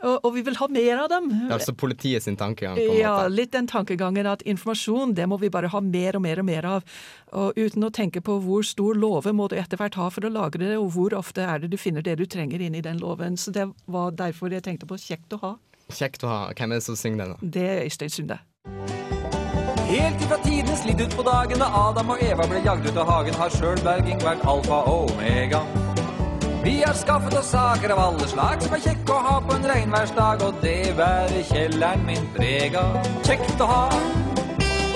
Og, 0.00 0.14
og 0.24 0.30
vi 0.32 0.40
vil 0.46 0.54
ha 0.56 0.64
mer 0.72 1.02
av 1.02 1.10
dem. 1.12 1.26
Det 1.28 1.50
er 1.50 1.58
altså 1.58 1.74
politiet 1.76 2.24
sin 2.24 2.36
tankegang. 2.40 2.78
på 2.78 2.86
en 2.88 2.96
Ja, 3.02 3.10
måte. 3.18 3.34
litt 3.36 3.50
den 3.52 3.66
tankegangen 3.68 4.24
at 4.30 4.40
informasjon, 4.48 5.12
det 5.18 5.26
må 5.28 5.36
vi 5.42 5.50
bare 5.52 5.68
ha 5.68 5.80
mer 5.84 6.16
og 6.16 6.22
mer 6.24 6.40
og 6.40 6.46
mer 6.48 6.64
av. 6.70 6.86
Og 7.36 7.52
uten 7.60 7.84
å 7.84 7.90
tenke 7.92 8.22
på 8.24 8.38
hvor 8.40 8.64
stor 8.64 8.96
låve 8.96 9.34
må 9.36 9.50
du 9.52 9.58
etter 9.60 9.76
hvert 9.76 9.98
ha 10.00 10.08
for 10.08 10.24
å 10.24 10.32
lagre 10.32 10.70
det, 10.70 10.78
og 10.80 10.88
hvor 10.96 11.12
ofte 11.18 11.44
er 11.44 11.60
det 11.60 11.68
du 11.74 11.76
finner 11.76 12.00
det 12.06 12.16
du 12.16 12.24
trenger 12.24 12.64
inn 12.64 12.74
i 12.80 12.80
den 12.80 12.96
låven. 13.02 13.36
Så 13.36 13.52
det 13.52 13.68
var 13.92 14.16
derfor 14.16 14.48
jeg 14.56 14.64
tenkte 14.64 14.88
på 14.88 14.96
kjekt 14.96 15.36
å 15.36 15.42
ha. 15.44 15.52
Kjekt 15.92 16.24
å 16.24 16.32
ha. 16.32 16.40
Hvem 16.56 16.72
er 16.72 16.80
det 16.80 16.86
som 16.88 16.96
synger 16.96 17.26
den? 17.26 17.36
da? 17.36 17.52
Det 17.58 17.68
er 17.68 17.84
Øystein 17.90 18.16
Sunde. 18.16 18.40
Helt 19.90 20.22
ifra 20.22 20.36
tidenes 20.44 20.84
litt 20.86 21.00
ut 21.02 21.14
på 21.18 21.22
dagen 21.26 21.58
da 21.58 21.66
Adam 21.74 22.12
og 22.14 22.20
Eva 22.22 22.44
ble 22.46 22.60
jagd 22.62 22.84
ut 22.86 22.98
av 23.02 23.08
hagen, 23.10 23.34
har 23.34 23.50
sjøl 23.50 23.80
berging 23.82 24.20
vært 24.22 24.44
alfa 24.52 24.84
og 24.86 25.10
omega. 25.16 25.64
Vi 26.62 26.76
har 26.84 26.94
skaffet 26.94 27.34
oss 27.40 27.50
saker 27.50 27.96
av 27.96 28.02
alle 28.04 28.28
slag 28.30 28.62
som 28.62 28.76
er 28.76 28.84
kjekke 28.84 29.16
å 29.16 29.24
ha 29.24 29.34
på 29.42 29.56
en 29.56 29.66
regnværsdag, 29.66 30.44
og 30.46 30.62
det 30.62 30.92
bærer 30.94 31.42
kjelleren 31.50 32.06
min 32.06 32.30
preg 32.36 32.78
av. 32.78 33.00
Kjekt 33.26 33.64
å 33.64 33.70
ha, 33.72 33.82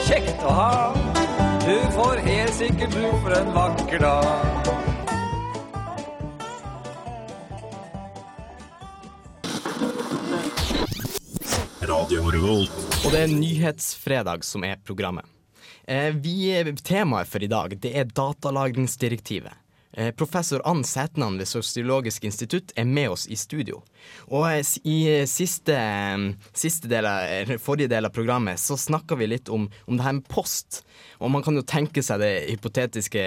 kjekt 0.06 0.46
å 0.46 0.54
ha. 0.60 0.72
Du 1.64 1.74
får 1.98 2.22
helt 2.28 2.54
sikkert 2.54 2.94
du 2.94 3.08
for 3.24 3.34
en 3.40 3.50
vakker 3.56 4.06
dag. 4.06 4.64
Og 13.04 13.12
det 13.12 13.18
er 13.20 13.32
Nyhetsfredag 13.36 14.44
som 14.48 14.62
er 14.64 14.78
programmet. 14.80 15.28
Eh, 15.84 16.08
vi, 16.16 16.48
temaet 16.80 17.28
for 17.28 17.44
i 17.44 17.50
dag 17.52 17.74
det 17.76 17.90
er 18.00 18.08
datalagringsdirektivet. 18.08 19.52
Eh, 19.92 20.08
professor 20.16 20.62
Ann 20.64 20.80
Sætnan 20.88 21.36
ved 21.38 21.50
Sosiologisk 21.50 22.24
institutt 22.24 22.72
er 22.80 22.88
med 22.88 23.10
oss 23.12 23.26
i 23.28 23.36
studio. 23.36 23.82
Og 24.32 24.46
eh, 24.48 24.64
i 24.88 24.96
siste, 25.28 25.76
siste 26.56 26.88
del 26.88 27.10
av, 27.10 27.52
forrige 27.60 27.92
del 27.92 28.08
av 28.08 28.14
programmet 28.16 28.62
så 28.62 28.78
snakka 28.80 29.20
vi 29.20 29.28
litt 29.34 29.52
om, 29.52 29.68
om 29.84 30.00
det 30.00 30.08
her 30.08 30.16
med 30.22 30.32
post. 30.32 30.80
Og 31.20 31.28
man 31.36 31.44
kan 31.44 31.60
jo 31.60 31.66
tenke 31.68 32.02
seg 32.02 32.24
det 32.24 32.32
hypotetiske 32.54 33.26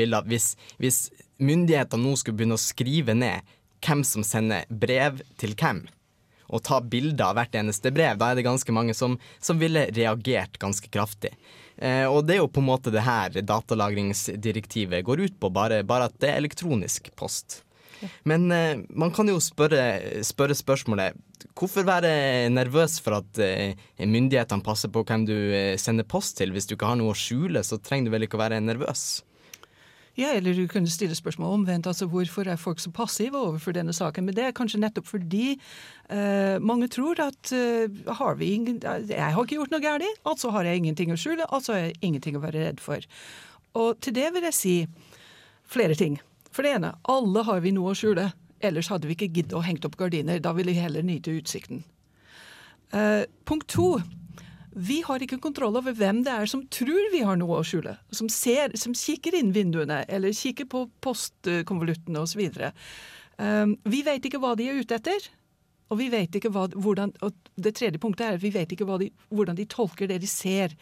bildet 0.00 0.24
at 0.24 0.32
hvis, 0.32 0.54
hvis 0.80 1.02
myndighetene 1.36 2.00
nå 2.00 2.16
skulle 2.16 2.40
begynne 2.40 2.56
å 2.56 2.64
skrive 2.64 3.12
ned 3.12 3.54
hvem 3.84 4.00
som 4.08 4.24
sender 4.24 4.64
brev 4.72 5.20
til 5.38 5.52
hvem, 5.52 5.84
og 6.48 6.64
ta 6.66 6.80
bilder 6.80 7.30
av 7.30 7.38
hvert 7.38 7.56
eneste 7.60 7.92
brev, 7.94 8.18
da 8.18 8.30
er 8.30 8.38
det 8.38 8.46
ganske 8.48 8.74
mange 8.74 8.96
som, 8.96 9.18
som 9.40 9.60
ville 9.60 9.86
reagert 9.94 10.58
ganske 10.60 10.90
kraftig. 10.92 11.34
Eh, 11.76 12.06
og 12.08 12.24
det 12.26 12.36
er 12.36 12.42
jo 12.42 12.50
på 12.50 12.64
en 12.64 12.70
måte 12.70 12.92
det 12.94 13.06
her 13.06 13.38
datalagringsdirektivet 13.38 15.06
går 15.06 15.26
ut 15.26 15.40
på, 15.40 15.52
bare, 15.54 15.84
bare 15.86 16.08
at 16.08 16.20
det 16.22 16.32
er 16.32 16.42
elektronisk 16.42 17.12
post. 17.18 17.62
Men 18.28 18.50
eh, 18.52 18.78
man 18.88 19.12
kan 19.14 19.28
jo 19.30 19.38
spørre, 19.42 20.22
spørre 20.26 20.56
spørsmålet 20.56 21.16
Hvorfor 21.58 21.86
være 21.86 22.50
nervøs 22.50 22.98
for 23.02 23.20
at 23.20 23.38
eh, 23.42 23.78
myndighetene 24.02 24.64
passer 24.66 24.90
på 24.94 25.04
hvem 25.06 25.26
du 25.26 25.34
eh, 25.34 25.78
sender 25.78 26.06
post 26.06 26.36
til? 26.38 26.52
Hvis 26.54 26.66
du 26.66 26.74
ikke 26.74 26.90
har 26.90 26.98
noe 26.98 27.14
å 27.14 27.18
skjule, 27.18 27.62
så 27.66 27.78
trenger 27.82 28.08
du 28.08 28.14
vel 28.14 28.26
ikke 28.26 28.38
å 28.38 28.42
være 28.42 28.58
nervøs? 28.62 29.04
Ja, 30.18 30.32
eller 30.34 30.54
du 30.54 30.64
kunne 30.66 30.90
stille 30.90 31.14
spørsmål 31.14 31.52
omvendt. 31.60 31.86
altså 31.86 32.06
Hvorfor 32.06 32.48
er 32.48 32.56
folk 32.56 32.80
så 32.80 32.90
passive 32.90 33.38
overfor 33.38 33.72
denne 33.72 33.92
saken? 33.92 34.24
Men 34.24 34.34
det 34.34 34.44
er 34.44 34.56
kanskje 34.56 34.80
nettopp 34.82 35.06
fordi 35.06 35.60
uh, 36.10 36.58
mange 36.58 36.88
tror 36.88 37.20
at 37.22 37.52
uh, 37.52 38.14
har 38.18 38.34
vi 38.34 38.50
ingen, 38.54 38.80
jeg 39.08 39.34
har 39.34 39.44
ikke 39.44 39.54
gjort 39.60 39.70
noe 39.70 39.80
galt, 39.80 40.02
altså 40.26 40.50
har 40.50 40.66
jeg 40.66 40.82
ingenting 40.82 41.12
å 41.14 41.16
skjule, 41.16 41.46
altså 41.46 41.72
har 41.72 41.86
jeg 41.86 42.00
ingenting 42.02 42.36
å 42.36 42.42
være 42.42 42.66
redd 42.66 42.82
for. 42.82 43.06
Og 43.78 44.00
til 44.02 44.16
det 44.18 44.32
vil 44.34 44.48
jeg 44.48 44.58
si 44.58 44.74
flere 45.70 45.94
ting. 45.94 46.18
For 46.50 46.66
det 46.66 46.74
ene, 46.80 46.96
alle 47.06 47.44
har 47.46 47.62
vi 47.62 47.70
noe 47.76 47.92
å 47.92 47.98
skjule. 47.98 48.32
Ellers 48.58 48.90
hadde 48.90 49.06
vi 49.06 49.14
ikke 49.14 49.30
giddet 49.30 49.54
å 49.54 49.62
hengt 49.62 49.86
opp 49.86 49.94
gardiner. 50.00 50.40
Da 50.42 50.50
ville 50.56 50.74
vi 50.74 50.82
heller 50.82 51.06
nyte 51.06 51.36
utsikten. 51.38 51.84
Uh, 52.90 53.22
punkt 53.46 53.68
to. 53.70 54.00
Vi 54.78 55.00
har 55.02 55.22
ikke 55.24 55.40
kontroll 55.42 55.76
over 55.80 55.94
hvem 55.96 56.20
det 56.26 56.30
er 56.30 56.46
som 56.50 56.62
tror 56.70 57.10
vi 57.10 57.24
har 57.26 57.38
noe 57.40 57.58
å 57.58 57.66
skjule. 57.66 57.96
Som, 58.14 58.28
ser, 58.30 58.76
som 58.78 58.94
kikker 58.94 59.34
inn 59.34 59.50
vinduene, 59.56 60.04
eller 60.06 60.36
kikker 60.36 60.68
på 60.70 60.84
postkonvoluttene 61.02 62.22
osv. 62.22 62.44
Um, 63.38 63.74
vi 63.90 64.04
vet 64.06 64.28
ikke 64.28 64.40
hva 64.42 64.54
de 64.58 64.68
er 64.70 64.78
ute 64.78 65.00
etter. 65.00 65.28
Og 65.88 65.98
vi 66.02 66.10
vet 66.12 66.34
ikke 66.36 66.52
hva, 66.52 66.66
hvordan, 66.76 67.14
og 67.24 67.36
det 67.56 67.74
tredje 67.78 68.00
punktet 68.02 68.26
er 68.26 68.36
at 68.36 68.44
vi 68.44 68.52
vet 68.54 68.74
ikke 68.74 68.86
de, 69.00 69.10
hvordan 69.34 69.56
de 69.58 69.66
tolker 69.72 70.10
det 70.10 70.20
de 70.22 70.30
ser. 70.30 70.76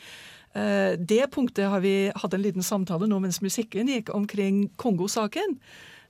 Uh, 0.52 0.98
det 0.98 1.24
punktet 1.32 1.70
har 1.70 1.85
vi 1.85 2.11
hatt 2.12 2.37
en 2.37 2.44
liten 2.44 2.66
samtale 2.66 3.09
nå 3.09 3.20
mens 3.22 3.40
musikken 3.44 3.88
gikk 3.92 4.12
omkring 4.16 4.66
Kongo-saken. 4.82 5.56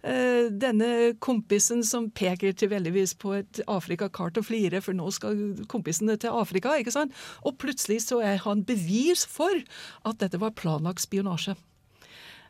Eh, 0.07 0.53
denne 0.55 1.17
kompisen 1.19 1.81
som 1.83 2.05
peker 2.15 2.55
tilfeldigvis 2.55 3.17
på 3.19 3.33
et 3.41 3.59
Afrika-kart 3.67 4.39
og 4.39 4.47
flirer, 4.47 4.83
for 4.85 4.95
nå 4.95 5.09
skal 5.11 5.57
kompisene 5.73 6.15
til 6.23 6.37
Afrika, 6.37 6.77
ikke 6.79 6.95
sant? 6.95 7.15
Og 7.43 7.57
plutselig 7.59 8.05
så 8.05 8.21
er 8.23 8.39
han 8.45 8.63
bevis 8.69 9.25
for 9.27 9.51
at 10.07 10.21
dette 10.21 10.39
var 10.39 10.55
planlagt 10.55 11.03
spionasje. 11.03 11.57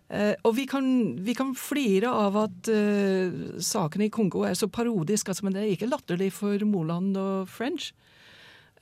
Uh, 0.06 0.36
og 0.46 0.52
vi 0.54 0.68
kan, 0.70 0.84
vi 1.26 1.32
kan 1.34 1.48
flire 1.58 2.12
av 2.14 2.36
at 2.38 2.68
uh, 2.70 3.56
saken 3.58 4.04
i 4.04 4.10
Kongo 4.14 4.44
er 4.46 4.54
så 4.54 4.68
parodisk, 4.70 5.32
altså, 5.32 5.48
men 5.48 5.56
det 5.56 5.64
er 5.64 5.72
ikke 5.72 5.88
latterlig 5.90 6.28
for 6.36 6.62
Moland 6.68 7.16
og 7.18 7.48
French. 7.50 7.88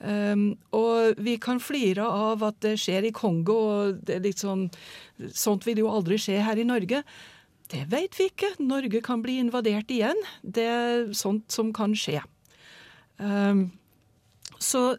Um, 0.03 0.51
og 0.75 1.17
vi 1.23 1.37
kan 1.41 1.61
flire 1.63 2.03
av 2.03 2.43
at 2.43 2.59
det 2.61 2.75
skjer 2.83 3.07
i 3.07 3.13
Kongo, 3.15 3.55
og 3.55 4.03
det 4.05 4.17
er 4.17 4.25
litt 4.27 4.43
sånn 4.43 4.67
Sånt 5.31 5.63
vil 5.63 5.79
jo 5.79 5.87
aldri 5.87 6.17
skje 6.19 6.41
her 6.43 6.59
i 6.59 6.67
Norge. 6.67 6.99
Det 7.71 7.85
vet 7.89 8.19
vi 8.19 8.29
ikke. 8.29 8.51
Norge 8.61 9.01
kan 9.05 9.23
bli 9.25 9.39
invadert 9.41 9.89
igjen. 9.91 10.19
Det 10.41 10.65
er 10.69 11.07
sånt 11.17 11.49
som 11.53 11.71
kan 11.73 11.95
skje. 11.97 12.21
Um, 13.17 13.71
så 14.61 14.97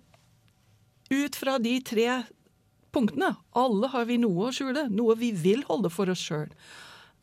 ut 1.11 1.37
fra 1.39 1.59
de 1.63 1.77
tre 1.85 2.09
punktene 2.97 3.35
Alle 3.53 3.91
har 3.93 4.07
vi 4.09 4.17
noe 4.19 4.49
å 4.49 4.55
skjule, 4.57 4.87
noe 4.89 5.15
vi 5.21 5.29
vil 5.37 5.63
holde 5.69 5.91
for 5.93 6.11
oss 6.11 6.23
sjøl. 6.25 6.49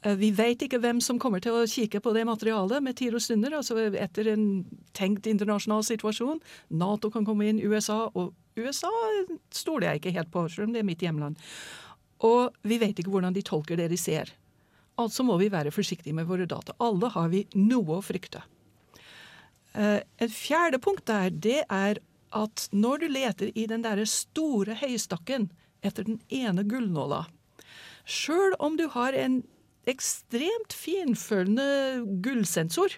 Vi 0.03 0.34
vet 0.36 0.65
ikke 0.65 0.82
hvem 0.84 0.99
som 1.01 1.19
kommer 1.21 1.39
til 1.39 1.56
å 1.56 1.67
kikke 1.69 2.01
på 2.03 2.12
det 2.15 2.25
materialet 2.27 2.84
med 2.84 2.97
tid 2.99 3.15
og 3.15 3.23
stunder. 3.23 3.56
altså 3.56 3.77
Etter 3.88 4.34
en 4.34 4.65
tenkt 4.91 5.29
internasjonal 5.32 5.86
situasjon. 5.88 6.41
Nato 6.75 7.12
kan 7.12 7.23
komme 7.23 7.47
inn, 7.47 7.62
USA. 7.63 8.10
Og 8.12 8.34
USA 8.60 8.91
stoler 9.56 9.93
jeg 9.93 10.01
ikke 10.01 10.15
helt 10.17 10.32
på, 10.34 10.43
selv 10.51 10.67
om 10.67 10.75
det 10.75 10.84
er 10.84 10.89
mitt 10.89 11.03
hjemland. 11.03 11.39
Og 12.27 12.51
vi 12.67 12.82
vet 12.84 12.99
ikke 12.99 13.13
hvordan 13.13 13.36
de 13.36 13.45
tolker 13.47 13.79
det 13.79 13.88
de 13.93 13.99
ser. 13.99 14.34
Altså 15.01 15.25
må 15.25 15.38
vi 15.41 15.49
være 15.51 15.73
forsiktige 15.73 16.13
med 16.13 16.27
våre 16.29 16.45
data. 16.49 16.75
Alle 16.84 17.10
har 17.15 17.32
vi 17.34 17.45
noe 17.58 17.97
å 17.97 18.03
frykte. 18.06 18.43
Eh, 19.73 20.01
Et 20.21 20.32
fjerde 20.32 20.79
punkt 20.79 21.06
der, 21.10 21.29
det 21.29 21.63
er 21.69 22.01
at 22.34 22.67
når 22.73 23.03
du 23.03 23.08
leter 23.10 23.51
i 23.58 23.65
den 23.69 23.84
derre 23.86 24.06
store 24.10 24.77
høystakken 24.82 25.49
etter 25.86 26.06
den 26.08 26.21
ene 26.29 26.63
gullnåla, 26.63 27.25
sjøl 28.06 28.56
om 28.60 28.77
du 28.77 28.88
har 28.93 29.13
en 29.13 29.41
ekstremt 29.89 30.73
finfølende 30.73 32.06
gullsensor, 32.23 32.95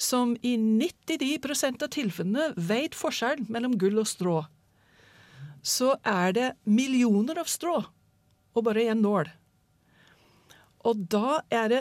som 0.00 0.32
i 0.42 0.54
99 0.56 1.82
av 1.84 1.90
tilfellene 1.92 2.52
vet 2.56 2.96
forskjellen 2.96 3.50
mellom 3.52 3.76
gull 3.76 4.00
og 4.00 4.08
strå, 4.08 4.38
så 5.60 5.92
er 6.08 6.32
det 6.32 6.48
millioner 6.64 7.38
av 7.42 7.50
strå 7.52 7.82
og 8.56 8.64
bare 8.64 8.86
én 8.88 9.02
nål. 9.04 9.28
Og 10.88 11.02
da 11.12 11.40
er 11.52 11.72
det 11.72 11.80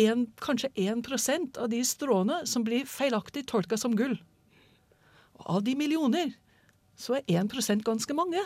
en, 0.00 0.26
kanskje 0.40 0.70
1% 0.78 1.58
av 1.60 1.70
de 1.72 1.80
stråene 1.84 2.44
som 2.48 2.64
blir 2.64 2.86
feilaktig 2.88 3.46
tolka 3.50 3.78
som 3.80 3.96
gull. 3.98 4.16
Og 5.40 5.58
av 5.58 5.66
de 5.66 5.74
millioner 5.76 6.34
så 7.00 7.18
er 7.18 7.42
1% 7.42 7.84
ganske 7.86 8.16
mange. 8.16 8.42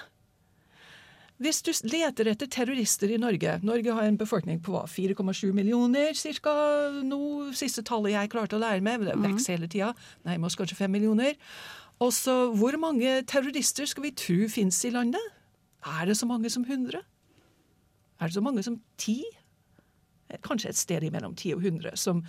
Hvis 1.42 1.64
du 1.66 1.72
leter 1.90 2.28
etter 2.30 2.46
terrorister 2.46 3.10
i 3.10 3.18
Norge 3.18 3.56
Norge 3.66 3.94
har 3.96 4.06
en 4.06 4.18
befolkning 4.18 4.60
på 4.62 4.78
4,7 4.86 5.50
millioner 5.52 6.14
cirka, 6.14 6.52
nå 7.02 7.50
siste 7.58 7.82
tallet 7.82 8.14
jeg 8.14 8.30
klarte 8.30 8.54
å 8.54 8.62
lære 8.62 8.84
meg, 8.86 9.00
men 9.02 9.10
det 9.10 9.16
vokser 9.18 9.56
hele 9.56 9.70
tida. 9.70 9.90
Nærmer 10.24 10.46
oss 10.46 10.58
kanskje 10.58 10.78
5 10.78 10.94
millioner. 10.94 11.34
Og 12.02 12.14
så 12.14 12.36
hvor 12.54 12.78
mange 12.78 13.20
terrorister 13.26 13.90
skal 13.90 14.06
vi 14.06 14.14
tro 14.14 14.46
fins 14.50 14.78
i 14.86 14.92
landet? 14.94 15.32
Er 15.84 16.06
det 16.06 16.16
så 16.16 16.26
mange 16.30 16.50
som 16.54 16.62
100? 16.64 17.02
Er 17.02 18.30
det 18.30 18.38
så 18.38 18.42
mange 18.44 18.62
som 18.62 18.78
10? 19.02 19.26
Kanskje 20.44 20.72
et 20.72 20.80
sted 20.80 21.04
imellom 21.06 21.34
10 21.36 21.56
og 21.56 21.66
100 21.66 22.00
som 22.00 22.24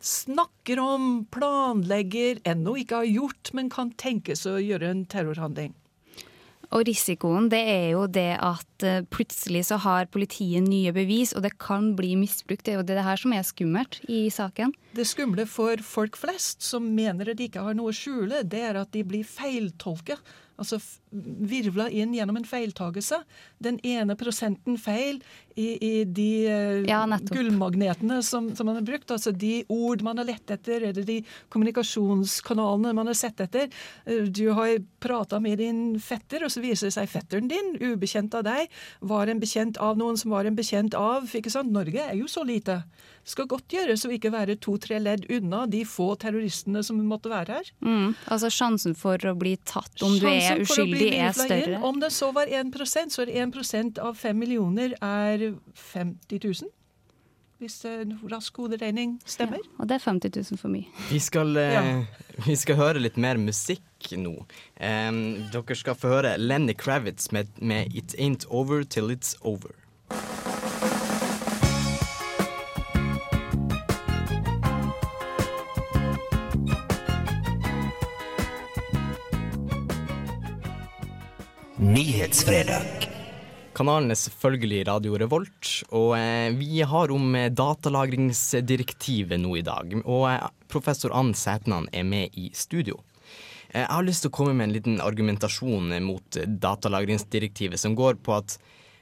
snakker 0.00 0.78
om, 0.78 1.26
planlegger, 1.34 2.38
ennå 2.46 2.76
ikke 2.82 3.02
har 3.02 3.10
gjort, 3.10 3.52
men 3.56 3.70
kan 3.72 3.90
tenkes 3.98 4.46
å 4.46 4.58
gjøre 4.62 4.92
en 4.92 5.04
terrorhandling. 5.10 5.74
Og 6.68 6.84
risikoen 6.84 7.46
det 7.48 7.60
er 7.64 7.86
jo 7.94 8.02
det 8.12 8.34
at 8.44 8.84
eh, 8.84 9.00
plutselig 9.08 9.64
så 9.70 9.78
har 9.80 10.10
politiet 10.12 10.66
nye 10.66 10.92
bevis, 10.92 11.32
og 11.32 11.46
det 11.46 11.54
kan 11.62 11.94
bli 11.96 12.12
misbrukt. 12.20 12.66
Det 12.66 12.74
er 12.74 12.82
jo 12.82 12.88
det 12.90 13.04
her 13.06 13.20
som 13.20 13.32
er 13.32 13.46
skummelt 13.46 14.02
i 14.04 14.26
saken. 14.32 14.74
Det 14.92 15.06
skumle 15.08 15.48
for 15.48 15.80
folk 15.80 16.18
flest 16.20 16.66
som 16.66 16.90
mener 16.92 17.32
at 17.32 17.40
de 17.40 17.48
ikke 17.48 17.64
har 17.64 17.78
noe 17.78 17.94
å 17.94 17.96
skjule, 17.96 18.44
det 18.44 18.60
er 18.68 18.82
at 18.82 18.92
de 18.92 19.04
blir 19.06 19.24
feiltolket. 19.24 20.20
Altså 20.58 20.80
virvla 21.10 21.86
inn 21.94 22.14
gjennom 22.16 22.36
en 22.40 22.46
feiltagelse. 22.46 23.20
Den 23.62 23.78
ene 23.86 24.16
prosenten 24.18 24.78
feil 24.80 25.20
i, 25.54 25.68
i 25.78 25.92
de 26.04 26.30
uh, 26.50 26.80
ja, 26.86 27.00
gullmagnetene 27.30 28.20
som, 28.26 28.50
som, 28.56 28.66
man 28.68 28.80
har 28.80 28.86
brukt. 28.86 29.10
Altså 29.14 29.32
de 29.32 29.62
ord 29.72 30.02
man 30.06 30.18
har 30.18 30.28
lett 30.28 30.50
etter, 30.54 30.88
eller 30.90 31.06
de 31.06 31.20
kommunikasjonskanalene 31.54 32.94
man 32.98 33.10
har 33.10 33.18
sett 33.18 33.40
etter. 33.46 33.70
Uh, 34.08 34.26
du 34.26 34.48
har 34.58 34.76
prata 35.02 35.40
med 35.42 35.62
din 35.62 35.82
fetter, 36.02 36.44
og 36.44 36.52
så 36.52 36.62
viser 36.64 36.90
det 36.90 36.96
seg 36.98 37.10
fetteren 37.12 37.50
din, 37.50 37.76
ubekjent 37.78 38.34
av 38.38 38.46
deg, 38.48 38.68
var 39.00 39.30
en 39.30 39.42
bekjent 39.42 39.78
av 39.82 39.98
noen 40.00 40.18
som 40.20 40.34
var 40.34 40.48
en 40.48 40.58
bekjent 40.58 40.98
av. 40.98 41.30
ikke 41.30 41.54
sant? 41.54 41.72
Norge 41.74 42.02
er 42.02 42.18
jo 42.18 42.28
så 42.30 42.44
lite 42.46 42.82
skal 43.28 43.48
godt 43.50 43.68
gjøres 43.72 44.06
å 44.06 44.12
ikke 44.14 44.32
være 44.32 44.56
to-tre 44.62 44.98
ledd 45.02 45.26
unna 45.34 45.64
de 45.70 45.82
få 45.88 46.10
terroristene 46.20 46.82
som 46.86 47.00
måtte 47.08 47.32
være 47.32 47.58
her. 47.58 47.70
Mm, 47.84 48.14
altså 48.32 48.50
Sjansen 48.52 48.96
for 48.98 49.20
å 49.28 49.34
bli 49.38 49.54
tatt 49.68 50.02
om 50.02 50.16
sjansen 50.16 50.24
du 50.24 50.28
er 50.32 50.64
uskyldig, 50.64 51.10
er 51.18 51.36
større. 51.36 51.82
Om 51.84 52.00
det 52.02 52.12
så 52.16 52.32
var 52.36 52.50
1% 52.50 53.14
så 53.14 53.24
er 53.24 53.30
det 53.30 53.38
1 53.44 54.02
av 54.02 54.16
5 54.18 54.38
millioner 54.38 54.96
er 55.04 55.50
50 55.92 56.44
000. 56.44 56.74
Hvis 57.58 57.80
en 57.90 58.14
rask 58.30 58.54
hoderegning 58.60 59.16
stemmer. 59.26 59.58
Ja, 59.58 59.80
og 59.82 59.88
det 59.90 59.96
er 59.96 60.02
50 60.04 60.30
000 60.54 60.60
for 60.60 60.70
mye. 60.70 60.86
Vi 61.10 61.18
skal, 61.18 61.56
eh, 61.58 61.74
ja. 61.74 61.82
vi 62.46 62.54
skal 62.56 62.78
høre 62.78 63.02
litt 63.02 63.18
mer 63.18 63.40
musikk 63.42 64.12
nå. 64.14 64.36
Um, 64.78 65.18
dere 65.50 65.78
skal 65.80 65.98
få 65.98 66.12
høre 66.12 66.36
Lenny 66.38 66.76
Kravitz 66.78 67.32
med, 67.34 67.50
med 67.58 67.90
'It 67.90 68.14
Ain't 68.14 68.46
Over 68.48 68.86
Till 68.86 69.10
It's 69.10 69.34
Over'. 69.42 69.74
Nyhetsfredag. 81.98 83.08
Kanalen 83.74 84.12
er 84.12 84.18
selvfølgelig 84.20 84.84
Radio 84.86 85.16
Revolt, 85.18 85.70
og 85.90 86.12
eh, 86.14 86.54
vi 86.54 86.78
har 86.86 87.10
om 87.10 87.32
eh, 87.34 87.48
datalagringsdirektivet 87.50 89.40
nå 89.42 89.56
i 89.58 89.64
dag. 89.66 89.96
Og 90.04 90.28
eh, 90.30 90.44
professor 90.70 91.10
Ann 91.18 91.32
Sætnan 91.34 91.88
er 91.90 92.04
med 92.06 92.36
i 92.38 92.52
studio. 92.54 93.00
Jeg 93.72 93.88
har 93.90 94.06
lyst 94.06 94.22
til 94.22 94.30
å 94.30 94.36
komme 94.36 94.54
med 94.54 94.68
en 94.68 94.74
liten 94.76 95.00
argumentasjon 95.02 95.90
mot 96.04 96.38
datalagringsdirektivet 96.46 97.82
som 97.82 97.96
går 97.98 98.20
på 98.22 98.36
at 98.36 98.54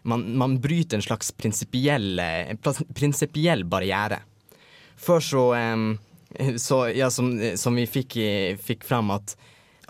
man, 0.09 0.25
man 0.41 0.57
bryter 0.65 0.97
en 0.97 1.05
slags 1.05 1.35
prinsipiell 1.37 2.17
barriere. 3.75 4.23
Før 4.97 5.21
så, 5.27 5.43
så 6.65 6.81
ja, 6.97 7.11
som, 7.13 7.29
som, 7.61 7.77
vi 7.77 7.85
fikk, 7.99 8.17
fikk 8.57 8.89
fram, 8.89 9.13
at, 9.19 9.37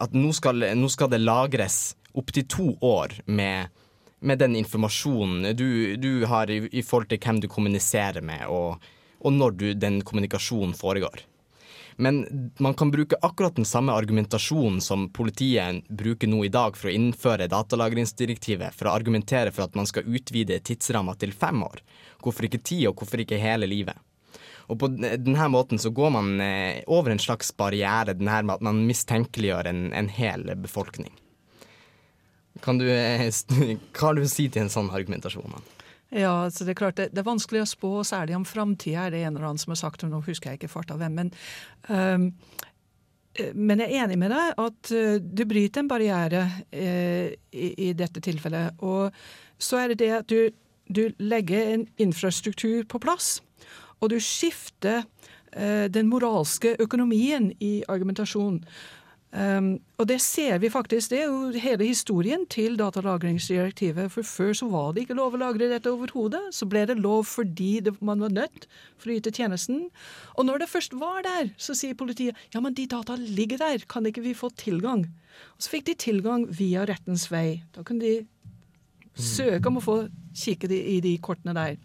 at 0.03 0.11
nå, 0.17 0.35
skal, 0.35 0.73
nå 0.75 0.91
skal 0.91 1.15
det 1.15 1.23
lagres 1.23 1.95
opptil 2.17 2.49
to 2.49 2.67
år 2.81 3.15
med, 3.27 3.73
med 4.21 4.41
den 4.43 4.57
informasjonen 4.57 5.57
du, 5.57 5.97
du 5.97 6.27
har 6.27 6.51
i, 6.51 6.63
i, 6.73 6.83
forhold 6.83 7.11
til 7.13 7.23
hvem 7.23 7.41
du 7.45 7.49
kommuniserer 7.53 8.25
med, 8.25 8.47
og, 8.49 8.83
og 9.21 9.33
når 9.33 9.57
du, 9.61 9.67
den 9.75 10.03
kommunikasjonen 10.07 10.77
foregår. 10.77 11.27
Men 11.97 12.53
man 12.61 12.75
kan 12.75 12.91
bruke 12.91 13.17
akkurat 13.23 13.57
den 13.57 13.65
samme 13.65 13.93
argumentasjonen 13.93 14.83
som 14.85 15.09
politiet 15.09 15.87
bruker 15.89 16.29
nå 16.29 16.43
i 16.45 16.53
dag 16.53 16.77
for 16.77 16.91
å 16.91 16.93
innføre 16.93 17.49
datalagringsdirektivet, 17.49 18.77
for 18.77 18.91
å 18.91 18.97
argumentere 18.99 19.53
for 19.53 19.65
at 19.65 19.79
man 19.79 19.89
skal 19.89 20.05
utvide 20.05 20.61
tidsramma 20.61 21.17
til 21.17 21.33
fem 21.33 21.63
år. 21.65 21.81
Hvorfor 22.21 22.49
ikke 22.49 22.61
ti, 22.61 22.83
og 22.85 23.01
hvorfor 23.01 23.25
ikke 23.25 23.41
hele 23.41 23.69
livet? 23.71 23.97
Og 24.67 24.81
på 24.83 24.91
denne 24.99 25.49
måten 25.49 25.81
så 25.81 25.93
går 25.95 26.11
man 26.13 26.41
eh, 26.43 26.83
over 26.91 27.15
en 27.15 27.23
slags 27.23 27.53
barriere, 27.57 28.17
den 28.19 28.29
her 28.29 28.45
med 28.45 28.59
at 28.59 28.67
man 28.67 28.85
mistenkeliggjør 28.89 29.71
en, 29.71 29.87
en 29.97 30.11
hel 30.13 30.45
befolkning. 30.59 31.15
Kan 32.65 32.79
du, 32.81 32.87
eh, 32.91 33.27
hva 33.27 34.09
har 34.09 34.17
du 34.17 34.23
å 34.25 34.31
si 34.31 34.49
til 34.49 34.65
en 34.65 34.73
sånn 34.73 34.93
argumentasjon? 34.95 35.57
Ja, 36.15 36.45
altså 36.47 36.65
det 36.65 36.77
er 36.77 36.79
klart 36.79 36.99
det, 37.01 37.09
det, 37.13 37.21
er 37.21 37.27
vanskelig 37.27 37.65
å 37.65 37.69
spå, 37.69 37.91
særlig 38.07 38.37
om 38.39 38.47
framtida, 38.47 39.07
er 39.07 39.15
det 39.15 39.25
en 39.25 39.35
eller 39.35 39.49
annen 39.49 39.61
som 39.61 39.75
har 39.75 39.81
sagt, 39.81 40.05
og 40.07 40.13
nå 40.13 40.23
husker 40.27 40.53
jeg 40.53 40.61
ikke 40.61 40.71
fart 40.71 40.93
av 40.95 41.03
hvem. 41.03 41.19
Men, 41.19 41.33
um, 41.91 42.29
men 43.53 43.83
jeg 43.83 43.91
er 43.91 44.05
enig 44.07 44.21
med 44.21 44.33
deg 44.33 44.63
at 44.63 44.93
uh, 44.95 45.17
du 45.21 45.43
bryter 45.49 45.83
en 45.83 45.91
barriere 45.91 46.45
uh, 46.47 47.27
i, 47.51 47.73
i, 47.89 47.91
dette 47.99 48.23
tilfellet. 48.23 48.79
Og 48.87 49.11
så 49.59 49.83
er 49.83 49.93
det 49.93 49.99
det 50.05 50.13
at 50.21 50.31
du, 50.31 50.55
du 50.87 51.11
legger 51.19 51.75
en 51.75 51.85
infrastruktur 52.01 52.87
på 52.89 53.03
plass, 53.03 53.41
og 53.99 54.15
du 54.15 54.21
skifter 54.23 55.03
uh, 55.03 55.87
den 55.91 56.07
moralske 56.13 56.77
økonomien 56.87 57.51
i 57.59 57.81
argumentasjon. 57.91 58.63
Um, 59.37 59.83
og 60.01 60.07
det 60.09 60.17
ser 60.25 60.57
vi 60.63 60.71
faktisk. 60.73 61.11
Det 61.13 61.19
er 61.21 61.27
jo 61.29 61.61
hele 61.61 61.85
historien 61.85 62.47
til 62.49 62.79
datalagringsdirektivet. 62.81 64.09
For 64.13 64.25
før 64.25 64.55
så 64.57 64.69
var 64.73 64.95
det 64.95 65.05
ikke 65.05 65.17
lov 65.19 65.37
å 65.37 65.41
lagre 65.43 65.69
dette 65.69 65.93
overhodet. 65.93 66.41
Så 66.57 66.65
ble 66.71 66.87
det 66.89 66.97
lov 66.97 67.27
fordi 67.29 67.83
det, 67.85 67.93
man 68.01 68.23
var 68.25 68.33
nødt 68.33 68.65
for 68.97 69.13
å 69.13 69.19
yte 69.19 69.35
tjenesten. 69.37 69.91
Og 70.41 70.49
når 70.49 70.65
det 70.65 70.71
først 70.73 70.97
var 70.97 71.21
der, 71.27 71.51
så 71.61 71.77
sier 71.77 71.99
politiet 71.99 72.39
ja, 72.55 72.63
men 72.65 72.77
de 72.77 72.87
data 72.89 73.19
ligger 73.21 73.61
der, 73.61 73.85
kan 73.85 74.09
ikke 74.09 74.25
vi 74.25 74.33
få 74.37 74.49
tilgang? 74.57 75.05
Og 75.57 75.67
så 75.67 75.75
fikk 75.75 75.91
de 75.91 75.99
tilgang 76.07 76.49
via 76.49 76.87
rettens 76.89 77.29
vei. 77.29 77.61
Da 77.77 77.85
kunne 77.85 78.07
de 78.07 79.21
søke 79.21 79.69
om 79.69 79.83
å 79.83 79.85
få 79.85 79.99
kikke 80.37 80.73
i 80.73 80.97
de 81.05 81.13
kortene 81.21 81.53
der. 81.57 81.77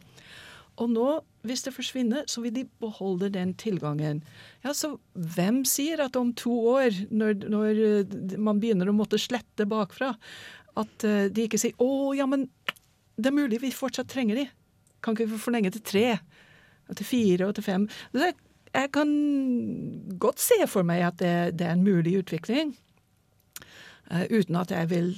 Og 0.80 0.88
nå, 0.92 1.10
hvis 1.48 1.64
det 1.66 1.74
forsvinner, 1.74 2.26
så 2.30 2.44
vil 2.44 2.54
de 2.54 2.66
beholde 2.82 3.32
den 3.34 3.54
tilgangen. 3.58 4.22
Ja, 4.64 4.74
Så 4.74 4.98
hvem 5.14 5.64
sier 5.66 6.04
at 6.06 6.16
om 6.16 6.34
to 6.38 6.54
år, 6.76 6.96
når, 7.10 7.48
når 7.50 7.82
eh, 7.86 8.38
man 8.38 8.62
begynner 8.62 8.92
å 8.92 8.96
måtte 8.96 9.20
slette 9.22 9.66
bakfra, 9.70 10.14
at 10.78 11.08
eh, 11.08 11.28
de 11.34 11.48
ikke 11.48 11.60
sier 11.62 11.74
'Å, 11.78 12.14
ja, 12.16 12.28
men 12.30 12.48
det 13.18 13.32
er 13.32 13.40
mulig 13.40 13.62
vi 13.62 13.74
fortsatt 13.74 14.10
trenger 14.12 14.38
de'. 14.38 14.50
Kan 15.02 15.18
ikke 15.18 15.32
vi 15.34 15.42
forlenge 15.42 15.74
til 15.74 15.82
tre? 15.82 16.08
Og 16.90 16.98
til 16.98 17.06
fire 17.06 17.48
og 17.48 17.56
til 17.56 17.66
fem? 17.66 17.90
Jeg 18.14 18.92
kan 18.94 19.10
godt 20.20 20.40
se 20.40 20.62
for 20.68 20.86
meg 20.88 21.04
at 21.04 21.20
det, 21.20 21.60
det 21.60 21.68
er 21.68 21.74
en 21.76 21.84
mulig 21.84 22.20
utvikling. 22.22 22.76
Uh, 24.12 24.28
uten 24.30 24.56
at 24.60 24.72
jeg 24.72 24.90
vil 24.92 25.16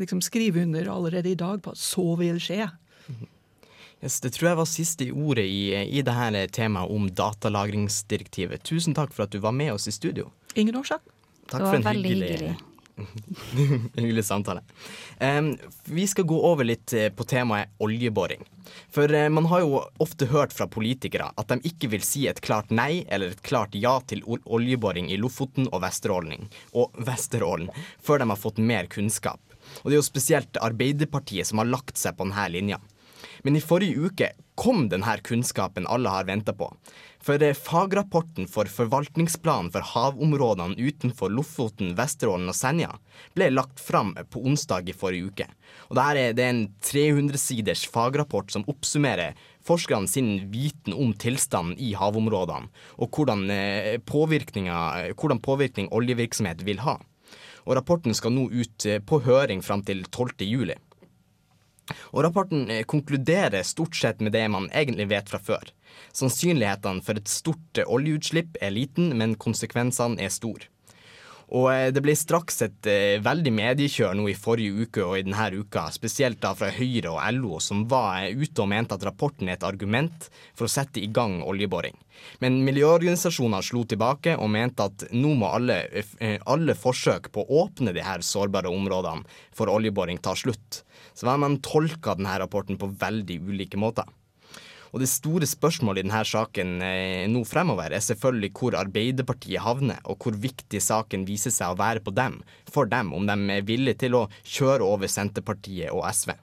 liksom 0.00 0.20
skrive 0.24 0.62
under 0.62 0.88
allerede 0.90 1.30
i 1.30 1.38
dag 1.38 1.62
på 1.62 1.72
at 1.72 1.80
så 1.80 2.14
vil 2.20 2.40
skje. 2.42 2.66
Yes, 4.04 4.20
det 4.20 4.34
tror 4.36 4.50
jeg 4.50 4.56
var 4.58 4.68
siste 4.68 5.06
ordet 5.16 5.46
i, 5.48 5.72
i 5.72 6.02
dette 6.04 6.42
temaet 6.52 6.92
om 6.92 7.06
datalagringsdirektivet. 7.08 8.60
Tusen 8.68 8.92
takk 8.96 9.14
for 9.16 9.24
at 9.24 9.32
du 9.32 9.40
var 9.40 9.56
med 9.56 9.72
oss 9.72 9.88
i 9.88 9.94
studio. 9.96 10.28
Ingen 10.60 10.76
årsak. 10.76 11.00
Takk 11.48 11.62
det 11.62 11.64
var 11.64 11.70
for 11.70 11.78
en 11.78 11.86
veldig 11.88 12.10
hyggelig, 12.10 12.28
hyggelig. 12.34 13.80
hyggelig 13.96 14.26
samtale. 14.28 14.60
Um, 15.18 15.54
vi 15.88 16.04
skal 16.06 16.28
gå 16.28 16.36
over 16.36 16.68
litt 16.68 16.92
eh, 16.92 17.08
på 17.16 17.24
temaet 17.24 17.72
oljeboring. 17.80 18.44
For 18.92 19.08
uh, 19.08 19.30
man 19.32 19.48
har 19.48 19.64
jo 19.64 19.80
ofte 20.04 20.28
hørt 20.28 20.52
fra 20.52 20.68
politikere 20.68 21.32
at 21.32 21.48
de 21.48 21.72
ikke 21.72 21.94
vil 21.96 22.04
si 22.04 22.28
et 22.28 22.44
klart 22.44 22.68
nei 22.68 23.06
eller 23.08 23.32
et 23.32 23.44
klart 23.46 23.72
ja 23.72 23.96
til 24.04 24.20
oljeboring 24.28 25.08
i 25.08 25.16
Lofoten 25.16 25.70
og 25.72 25.80
Vesterålen, 25.88 26.50
og 26.76 26.92
Vesterålen 27.08 27.72
før 28.04 28.20
de 28.20 28.32
har 28.34 28.44
fått 28.44 28.60
mer 28.60 28.92
kunnskap. 28.92 29.40
Og 29.80 29.88
det 29.88 29.96
er 29.96 30.02
jo 30.02 30.12
spesielt 30.12 30.60
Arbeiderpartiet 30.60 31.48
som 31.48 31.64
har 31.64 31.72
lagt 31.72 31.96
seg 31.96 32.18
på 32.18 32.28
denne 32.28 32.50
linja. 32.52 32.84
Men 33.44 33.58
i 33.58 33.60
forrige 33.60 34.08
uke 34.08 34.30
kom 34.56 34.86
denne 34.88 35.18
kunnskapen 35.26 35.84
alle 35.90 36.08
har 36.08 36.24
venta 36.24 36.54
på. 36.56 36.70
For 37.24 37.42
eh, 37.42 37.56
fagrapporten 37.56 38.46
for 38.48 38.68
forvaltningsplanen 38.72 39.68
for 39.74 39.84
havområdene 39.84 40.78
utenfor 40.80 41.32
Lofoten, 41.32 41.92
Vesterålen 41.98 42.48
og 42.48 42.56
Senja 42.56 42.94
ble 43.36 43.50
lagt 43.52 43.82
fram 43.84 44.14
på 44.32 44.40
onsdag 44.48 44.88
i 44.88 44.96
forrige 44.96 45.28
uke. 45.28 45.48
Og 45.90 45.98
dette 45.98 46.24
er, 46.24 46.42
en 46.46 46.62
300-siders 46.84 47.84
fagrapport 47.92 48.54
som 48.54 48.64
oppsummerer 48.70 49.36
forskerne 49.64 50.08
sin 50.08 50.36
viten 50.52 50.96
om 50.96 51.12
tilstanden 51.12 51.76
i 51.76 51.92
havområdene, 51.98 52.72
og 52.96 53.12
hvordan, 53.12 53.44
eh, 53.52 53.98
hvordan 55.12 55.44
påvirkning 55.44 55.92
oljevirksomhet 55.92 56.64
vil 56.64 56.80
ha. 56.84 56.96
Og 57.64 57.78
rapporten 57.78 58.16
skal 58.16 58.32
nå 58.32 58.48
ut 58.52 58.88
eh, 58.88 59.00
på 59.04 59.20
høring 59.24 59.64
fram 59.64 59.84
til 59.84 60.04
12. 60.08 60.44
juli. 60.44 60.76
Og 62.12 62.22
rapporten 62.24 62.68
eh, 62.70 62.84
konkluderer 62.88 63.62
stort 63.66 63.96
sett 63.96 64.22
med 64.24 64.32
det 64.32 64.46
man 64.52 64.70
egentlig 64.72 65.08
vet 65.12 65.32
fra 65.32 65.40
før. 65.42 65.72
Sannsynlighetene 66.16 67.04
for 67.04 67.20
et 67.20 67.30
stort 67.30 67.80
eh, 67.80 67.88
oljeutslipp 67.90 68.60
er 68.62 68.74
liten, 68.74 69.12
men 69.18 69.36
konsekvensene 69.40 70.22
er 70.22 70.32
store. 70.32 70.70
Og 71.54 71.68
eh, 71.74 71.90
det 71.92 72.00
ble 72.02 72.14
straks 72.16 72.62
et 72.64 72.88
veldig 73.24 73.52
mediekjør 73.52 74.14
nå 74.16 74.30
i 74.30 74.38
forrige 74.38 74.86
uke 74.86 75.04
og 75.04 75.18
i 75.18 75.26
denne 75.26 75.50
uka, 75.60 75.84
spesielt 75.92 76.40
da 76.42 76.54
fra 76.56 76.70
Høyre 76.72 77.12
og 77.12 77.20
LO, 77.36 77.60
som 77.60 77.84
var 77.90 78.30
ute 78.32 78.64
og 78.64 78.70
mente 78.72 78.96
at 78.96 79.04
rapporten 79.04 79.50
er 79.50 79.58
et 79.58 79.68
argument 79.68 80.30
for 80.56 80.66
å 80.66 80.72
sette 80.72 81.02
i 81.04 81.12
gang 81.12 81.42
oljeboring. 81.44 81.98
Men 82.40 82.62
miljøorganisasjoner 82.64 83.66
slo 83.66 83.84
tilbake 83.90 84.38
og 84.38 84.48
mente 84.54 84.86
at 84.88 85.04
nå 85.12 85.34
må 85.36 85.50
alle, 85.52 85.82
alle 86.46 86.76
forsøk 86.78 87.28
på 87.34 87.44
å 87.44 87.64
åpne 87.66 87.92
de 87.92 88.04
her 88.06 88.24
sårbare 88.24 88.72
områdene 88.72 89.26
for 89.52 89.68
oljeboring 89.68 90.22
ta 90.22 90.32
slutt. 90.38 90.84
Så 91.14 91.30
har 91.30 91.38
man 91.40 91.60
tolka 91.62 92.16
denne 92.18 92.34
rapporten 92.42 92.78
på 92.80 92.90
veldig 93.00 93.38
ulike 93.48 93.78
måter. 93.80 94.08
Og 94.94 95.00
det 95.02 95.08
store 95.10 95.46
spørsmålet 95.50 96.04
i 96.04 96.06
denne 96.06 96.20
saken 96.22 96.76
eh, 96.86 97.24
nå 97.26 97.40
fremover 97.50 97.90
er 97.96 98.02
selvfølgelig 98.04 98.52
hvor 98.54 98.76
Arbeiderpartiet 98.78 99.64
havner, 99.64 99.98
og 100.06 100.22
hvor 100.22 100.36
viktig 100.38 100.78
saken 100.78 101.24
viser 101.26 101.50
seg 101.50 101.72
å 101.72 101.78
være 101.80 102.02
på 102.04 102.14
dem, 102.14 102.38
for 102.70 102.86
dem, 102.86 103.10
om 103.16 103.26
de 103.26 103.34
er 103.56 103.66
villige 103.66 104.04
til 104.04 104.14
å 104.14 104.28
kjøre 104.46 104.86
over 104.86 105.10
Senterpartiet 105.10 105.90
og 105.90 106.06
SV. 106.06 106.36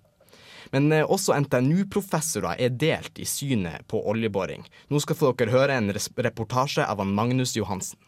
Men 0.76 0.92
eh, 0.92 1.08
også 1.08 1.38
NTNU-professorer 1.46 2.60
er 2.60 2.76
delt 2.76 3.24
i 3.24 3.28
synet 3.28 3.88
på 3.88 4.04
oljeboring. 4.12 4.68
Nå 4.92 5.00
skal 5.00 5.20
få 5.20 5.32
dere 5.40 5.56
høre 5.56 5.80
en 5.80 5.88
reportasje 5.96 6.84
av 6.84 7.06
Magnus 7.08 7.56
Johansen. 7.56 8.00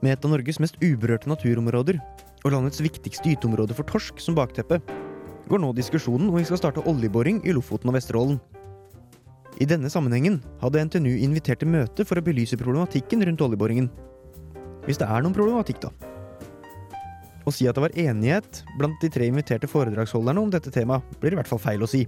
Med 0.00 0.14
et 0.14 0.24
av 0.24 0.32
Norges 0.32 0.56
mest 0.64 0.80
uberørte 0.80 1.28
naturområder 1.28 2.00
og 2.44 2.54
landets 2.54 2.80
viktigste 2.82 3.32
gyteområde 3.32 3.76
for 3.76 3.88
torsk 3.88 4.20
som 4.22 4.36
bakteppe, 4.38 4.80
går 5.50 5.60
nå 5.60 5.72
diskusjonen 5.76 6.28
om 6.30 6.38
vi 6.38 6.46
skal 6.46 6.60
starte 6.60 6.84
oljeboring 6.88 7.42
i 7.44 7.54
Lofoten 7.56 7.90
og 7.90 7.96
Vesterålen. 7.98 8.38
I 9.60 9.66
denne 9.68 9.90
sammenhengen 9.92 10.38
hadde 10.62 10.84
NTNU 10.86 11.10
invitert 11.20 11.60
til 11.60 11.72
møte 11.72 12.06
for 12.08 12.20
å 12.20 12.24
belyse 12.24 12.56
problematikken 12.60 13.24
rundt 13.26 13.42
oljeboringen. 13.44 13.90
Hvis 14.86 15.00
det 15.02 15.08
er 15.10 15.20
noen 15.20 15.36
problematikk, 15.36 15.82
da. 15.82 15.90
Å 17.44 17.52
si 17.52 17.66
at 17.68 17.76
det 17.76 17.82
var 17.84 17.96
enighet 17.98 18.62
blant 18.78 18.96
de 19.02 19.10
tre 19.12 19.26
inviterte 19.28 19.68
foredragsholderne 19.68 20.40
om 20.40 20.52
dette 20.52 20.72
temaet, 20.72 21.04
blir 21.20 21.34
i 21.34 21.40
hvert 21.40 21.50
fall 21.50 21.60
feil 21.60 21.84
å 21.84 21.90
si. 21.90 22.06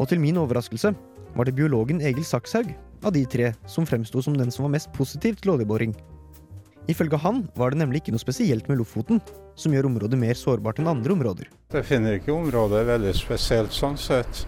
Og 0.00 0.08
til 0.10 0.20
min 0.22 0.38
overraskelse 0.40 0.94
var 1.36 1.46
det 1.46 1.54
biologen 1.58 2.00
Egil 2.00 2.24
Sakshaug 2.26 2.72
av 3.04 3.14
de 3.14 3.22
tre 3.30 3.52
som 3.70 3.86
fremsto 3.86 4.22
som 4.24 4.36
den 4.36 4.50
som 4.50 4.66
var 4.66 4.74
mest 4.74 4.92
positiv 4.96 5.38
til 5.40 5.54
oljeboring. 5.54 5.94
Ifølge 6.86 7.18
han 7.18 7.42
var 7.58 7.74
det 7.74 7.80
nemlig 7.80 8.02
ikke 8.02 8.14
noe 8.14 8.22
spesielt 8.22 8.68
med 8.70 8.78
Lofoten 8.78 9.18
som 9.58 9.74
gjør 9.74 9.88
området 9.88 10.18
mer 10.20 10.38
sårbart 10.38 10.78
enn 10.78 10.90
andre 10.90 11.16
områder. 11.16 11.50
Jeg 11.74 11.86
finner 11.88 12.18
ikke 12.18 12.34
området 12.34 12.84
veldig 12.86 13.14
spesielt 13.18 13.74
sånn 13.74 13.98
sett. 13.98 14.46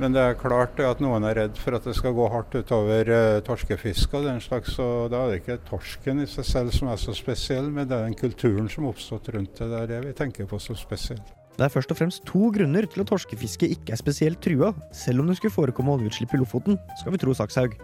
Men 0.00 0.14
det 0.14 0.22
er 0.24 0.38
klart 0.38 0.78
at 0.80 1.02
noen 1.04 1.26
er 1.28 1.36
redd 1.36 1.58
for 1.60 1.76
at 1.76 1.84
det 1.86 1.92
skal 1.98 2.14
gå 2.16 2.24
hardt 2.32 2.54
utover 2.56 3.10
uh, 3.12 3.42
torskefisket 3.44 4.16
og 4.18 4.24
den 4.30 4.40
slags. 4.42 4.78
Og 4.82 5.12
da 5.12 5.20
er 5.20 5.34
det 5.34 5.42
ikke 5.42 5.58
torsken 5.68 6.24
i 6.24 6.28
seg 6.30 6.48
selv 6.48 6.74
som 6.74 6.90
er 6.90 6.98
så 7.02 7.14
spesiell, 7.16 7.68
men 7.70 7.86
det 7.90 7.98
er 7.98 8.08
den 8.08 8.18
kulturen 8.18 8.70
som 8.72 8.86
har 8.86 8.96
oppstått 8.96 9.30
rundt 9.36 9.60
det. 9.60 9.68
Det 9.68 9.80
er 9.82 9.92
det 9.92 10.02
vi 10.08 10.16
tenker 10.22 10.48
på 10.50 10.58
som 10.62 10.78
spesielt. 10.78 11.34
Det 11.58 11.66
er 11.66 11.72
først 11.74 11.92
og 11.92 11.98
fremst 11.98 12.24
to 12.26 12.48
grunner 12.54 12.88
til 12.88 13.04
at 13.04 13.12
torskefisket 13.12 13.76
ikke 13.76 13.92
er 13.92 14.00
spesielt 14.00 14.40
trua, 14.42 14.72
selv 14.96 15.20
om 15.20 15.28
det 15.28 15.36
skulle 15.36 15.52
forekomme 15.54 15.98
oljeutslipp 15.98 16.32
i 16.32 16.40
Lofoten, 16.40 16.80
skal 17.02 17.12
vi 17.12 17.20
tro 17.20 17.36
Sakshaug. 17.36 17.76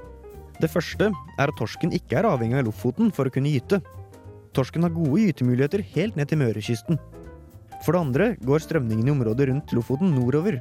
Det 0.58 0.70
første 0.72 1.12
er 1.12 1.50
at 1.50 1.54
torsken 1.58 1.92
ikke 1.94 2.18
er 2.18 2.26
avhengig 2.26 2.58
av 2.58 2.66
Lofoten 2.66 3.12
for 3.14 3.28
å 3.28 3.32
kunne 3.32 3.52
gyte. 3.52 3.78
Torsken 4.56 4.82
har 4.82 4.94
gode 4.94 5.22
gytemuligheter 5.22 5.84
helt 5.94 6.18
ned 6.18 6.30
til 6.30 6.40
Mørekysten. 6.40 6.98
For 7.84 7.94
det 7.94 8.00
andre 8.00 8.26
går 8.42 8.64
strømningen 8.64 9.06
i 9.06 9.12
området 9.14 9.46
rundt 9.52 9.74
Lofoten 9.76 10.10
nordover, 10.16 10.58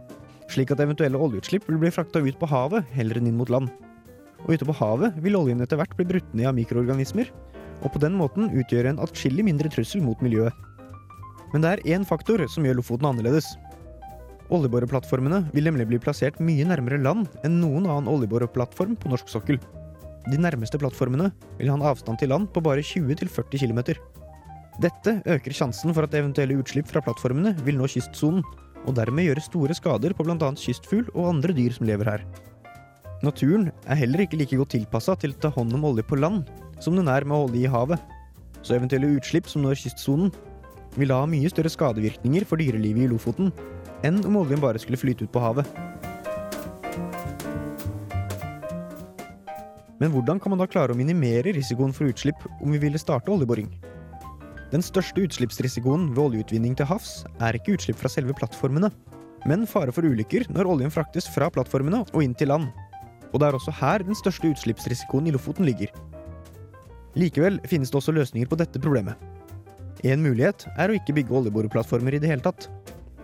slik 0.54 0.70
at 0.72 0.84
eventuelle 0.84 1.18
oljeutslipp 1.18 1.66
vil 1.66 1.80
bli 1.82 1.92
frakta 1.94 2.22
ut 2.22 2.38
på 2.38 2.50
havet 2.52 2.86
heller 2.94 3.18
enn 3.18 3.32
inn 3.32 3.40
mot 3.40 3.50
land. 3.50 3.72
Og 4.46 4.54
ute 4.54 4.68
på 4.70 4.76
havet 4.78 5.18
vil 5.24 5.40
oljen 5.40 5.64
etter 5.66 5.80
hvert 5.82 5.96
bli 5.98 6.06
brutt 6.12 6.36
ned 6.38 6.52
av 6.52 6.54
mikroorganismer, 6.60 7.32
og 7.82 7.90
på 7.94 8.02
den 8.02 8.14
måten 8.18 8.52
utgjøre 8.54 8.94
en 8.94 9.02
atskillig 9.02 9.46
mindre 9.50 9.72
trussel 9.74 10.06
mot 10.06 10.22
miljøet. 10.22 10.54
Men 11.56 11.64
det 11.64 11.72
er 11.72 11.98
én 11.98 12.06
faktor 12.06 12.44
som 12.54 12.66
gjør 12.68 12.78
Lofoten 12.84 13.10
annerledes. 13.10 13.56
Oljeboreplattformene 14.54 15.42
vil 15.56 15.66
nemlig 15.68 15.90
bli 15.90 16.00
plassert 16.04 16.38
mye 16.44 16.70
nærmere 16.70 17.02
land 17.02 17.26
enn 17.48 17.58
noen 17.64 17.90
annen 17.90 18.12
oljeboreplattform 18.12 18.94
på 19.00 19.12
norsk 19.12 19.34
sokkel. 19.34 19.58
De 20.28 20.40
nærmeste 20.42 20.80
plattformene 20.82 21.30
vil 21.58 21.70
ha 21.72 21.78
en 21.78 21.86
avstand 21.88 22.20
til 22.20 22.32
land 22.34 22.50
på 22.52 22.64
bare 22.64 22.84
20-40 22.84 23.62
km. 23.62 23.80
Dette 24.84 25.14
øker 25.26 25.56
sjansen 25.56 25.94
for 25.96 26.06
at 26.06 26.16
eventuelle 26.18 26.58
utslipp 26.60 26.90
fra 26.92 27.02
plattformene 27.02 27.56
vil 27.66 27.80
nå 27.80 27.88
kystsonen, 27.90 28.44
og 28.88 28.96
dermed 28.96 29.26
gjøre 29.26 29.44
store 29.44 29.76
skader 29.76 30.14
på 30.16 30.24
bl.a. 30.28 30.52
kystfugl 30.60 31.08
og 31.16 31.32
andre 31.32 31.56
dyr 31.56 31.74
som 31.76 31.88
lever 31.90 32.12
her. 32.12 32.26
Naturen 33.26 33.72
er 33.88 33.98
heller 33.98 34.22
ikke 34.24 34.38
like 34.38 34.60
godt 34.60 34.76
tilpassa 34.76 35.16
til 35.18 35.34
å 35.34 35.40
ta 35.42 35.50
hånd 35.56 35.74
om 35.74 35.88
olje 35.90 36.06
på 36.06 36.20
land 36.20 36.46
som 36.84 36.96
den 36.96 37.10
er 37.10 37.26
med 37.26 37.34
å 37.34 37.48
holde 37.48 37.58
i 37.58 37.72
havet, 37.72 37.98
så 38.62 38.76
eventuelle 38.78 39.16
utslipp 39.18 39.50
som 39.50 39.64
når 39.66 39.80
kystsonen, 39.82 40.30
vil 40.98 41.12
ha 41.14 41.24
mye 41.30 41.50
større 41.52 41.70
skadevirkninger 41.70 42.46
for 42.50 42.58
dyrelivet 42.58 43.06
i 43.06 43.10
Lofoten 43.12 43.52
enn 44.06 44.18
om 44.26 44.40
oljen 44.40 44.62
bare 44.62 44.80
skulle 44.82 44.98
flyte 44.98 45.28
ut 45.28 45.34
på 45.34 45.42
havet. 45.42 45.68
Men 50.02 50.14
hvordan 50.14 50.40
kan 50.42 50.54
man 50.54 50.62
da 50.62 50.68
klare 50.70 50.94
å 50.94 50.98
minimere 50.98 51.54
risikoen 51.56 51.94
for 51.96 52.10
utslipp 52.12 52.44
om 52.60 52.74
vi 52.74 52.82
ville 52.82 53.02
starte 53.02 53.32
oljeboring? 53.34 53.70
Den 54.72 54.84
største 54.84 55.24
utslippsrisikoen 55.24 56.10
ved 56.12 56.24
oljeutvinning 56.26 56.76
til 56.78 56.90
havs 56.90 57.22
er 57.40 57.56
ikke 57.58 57.78
utslipp 57.78 58.02
fra 58.02 58.12
selve 58.12 58.36
plattformene, 58.38 58.92
men 59.48 59.64
fare 59.70 59.94
for 59.96 60.06
ulykker 60.06 60.50
når 60.52 60.70
oljen 60.74 60.94
fraktes 60.94 61.30
fra 61.32 61.48
plattformene 61.54 62.04
og 62.12 62.20
inn 62.24 62.36
til 62.38 62.52
land. 62.52 62.68
Og 63.32 63.40
det 63.40 63.48
er 63.48 63.58
også 63.58 63.74
her 63.80 64.04
den 64.06 64.18
største 64.18 64.52
utslippsrisikoen 64.52 65.30
i 65.30 65.34
Lofoten 65.34 65.66
ligger. 65.68 65.90
Likevel 67.18 67.58
finnes 67.66 67.90
det 67.90 67.98
også 67.98 68.14
løsninger 68.14 68.50
på 68.52 68.60
dette 68.60 68.82
problemet. 68.84 69.16
En 70.06 70.22
mulighet 70.22 70.68
er 70.78 70.92
å 70.92 70.98
ikke 71.00 71.16
bygge 71.18 71.40
oljeboreplattformer 71.40 72.14
i 72.14 72.22
det 72.22 72.30
hele 72.30 72.46
tatt, 72.46 72.68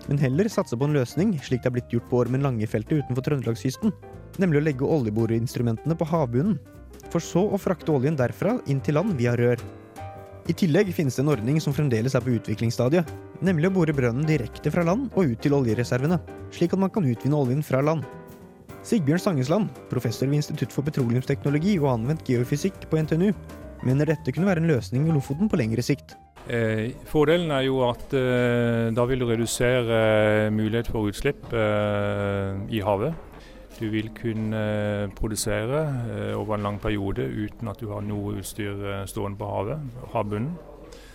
men 0.08 0.20
heller 0.20 0.50
satse 0.52 0.80
på 0.80 0.88
en 0.88 0.96
løsning 0.98 1.36
slik 1.44 1.62
det 1.64 1.70
er 1.70 1.76
blitt 1.78 1.94
gjort 1.94 2.10
på 2.10 2.24
Ormen 2.24 2.44
Lange-feltet 2.44 3.04
utenfor 3.04 3.28
Trøndelagskysten, 3.28 3.94
nemlig 4.42 4.62
å 4.62 4.66
legge 4.68 4.90
oljeboreinstrumentene 4.96 5.98
på 6.00 6.08
havbunnen, 6.10 6.58
for 7.14 7.24
så 7.24 7.44
å 7.54 7.60
frakte 7.62 7.94
oljen 7.94 8.18
derfra 8.18 8.58
inn 8.72 8.82
til 8.82 8.98
land 8.98 9.18
via 9.20 9.36
rør. 9.38 9.62
I 10.50 10.56
tillegg 10.60 10.90
finnes 10.96 11.16
det 11.16 11.24
en 11.24 11.32
ordning 11.32 11.60
som 11.64 11.76
fremdeles 11.76 12.18
er 12.18 12.24
på 12.24 12.34
utviklingsstadiet, 12.36 13.08
nemlig 13.46 13.70
å 13.70 13.76
bore 13.78 13.96
brønnen 13.96 14.28
direkte 14.28 14.74
fra 14.74 14.84
land 14.84 15.08
og 15.14 15.32
ut 15.32 15.40
til 15.44 15.56
oljereservene, 15.56 16.20
slik 16.52 16.76
at 16.76 16.82
man 16.84 16.92
kan 16.92 17.08
utvinne 17.08 17.40
oljen 17.40 17.64
fra 17.64 17.80
land. 17.86 18.04
Sigbjørn 18.84 19.22
Stangesland, 19.24 19.70
professor 19.88 20.28
ved 20.28 20.42
Institutt 20.42 20.74
for 20.76 20.84
petroleumsteknologi 20.84 21.78
og 21.80 21.94
anvendt 21.94 22.28
geofysikk 22.28 22.90
på 22.92 23.00
NTNU, 23.06 23.30
mener 23.88 24.12
dette 24.12 24.34
kunne 24.36 24.50
være 24.50 24.64
en 24.64 24.68
løsning 24.74 25.08
i 25.08 25.16
Lofoten 25.16 25.52
på 25.52 25.60
lengre 25.60 25.84
sikt. 25.86 26.18
Eh, 26.52 26.92
fordelen 27.08 27.54
er 27.56 27.64
jo 27.70 27.80
at 27.88 28.12
eh, 28.20 28.90
da 28.92 29.06
vil 29.08 29.24
du 29.24 29.30
redusere 29.30 30.00
eh, 30.48 30.52
mulighet 30.52 30.90
for 30.92 31.08
utslipp 31.08 31.54
eh, 31.56 32.60
i 32.76 32.84
havet. 32.84 33.16
Du 33.84 33.90
vil 33.92 34.14
kunne 34.16 34.60
eh, 34.60 35.10
produsere 35.12 35.80
eh, 36.08 36.36
over 36.40 36.56
en 36.56 36.64
lang 36.70 36.78
periode 36.80 37.26
uten 37.28 37.68
at 37.68 37.82
du 37.82 37.90
har 37.92 38.06
noe 38.06 38.38
utstyr 38.40 38.80
eh, 38.80 39.02
stående 39.12 39.36
på 39.42 39.50
havet, 39.50 39.98
havbunnen. 40.14 40.54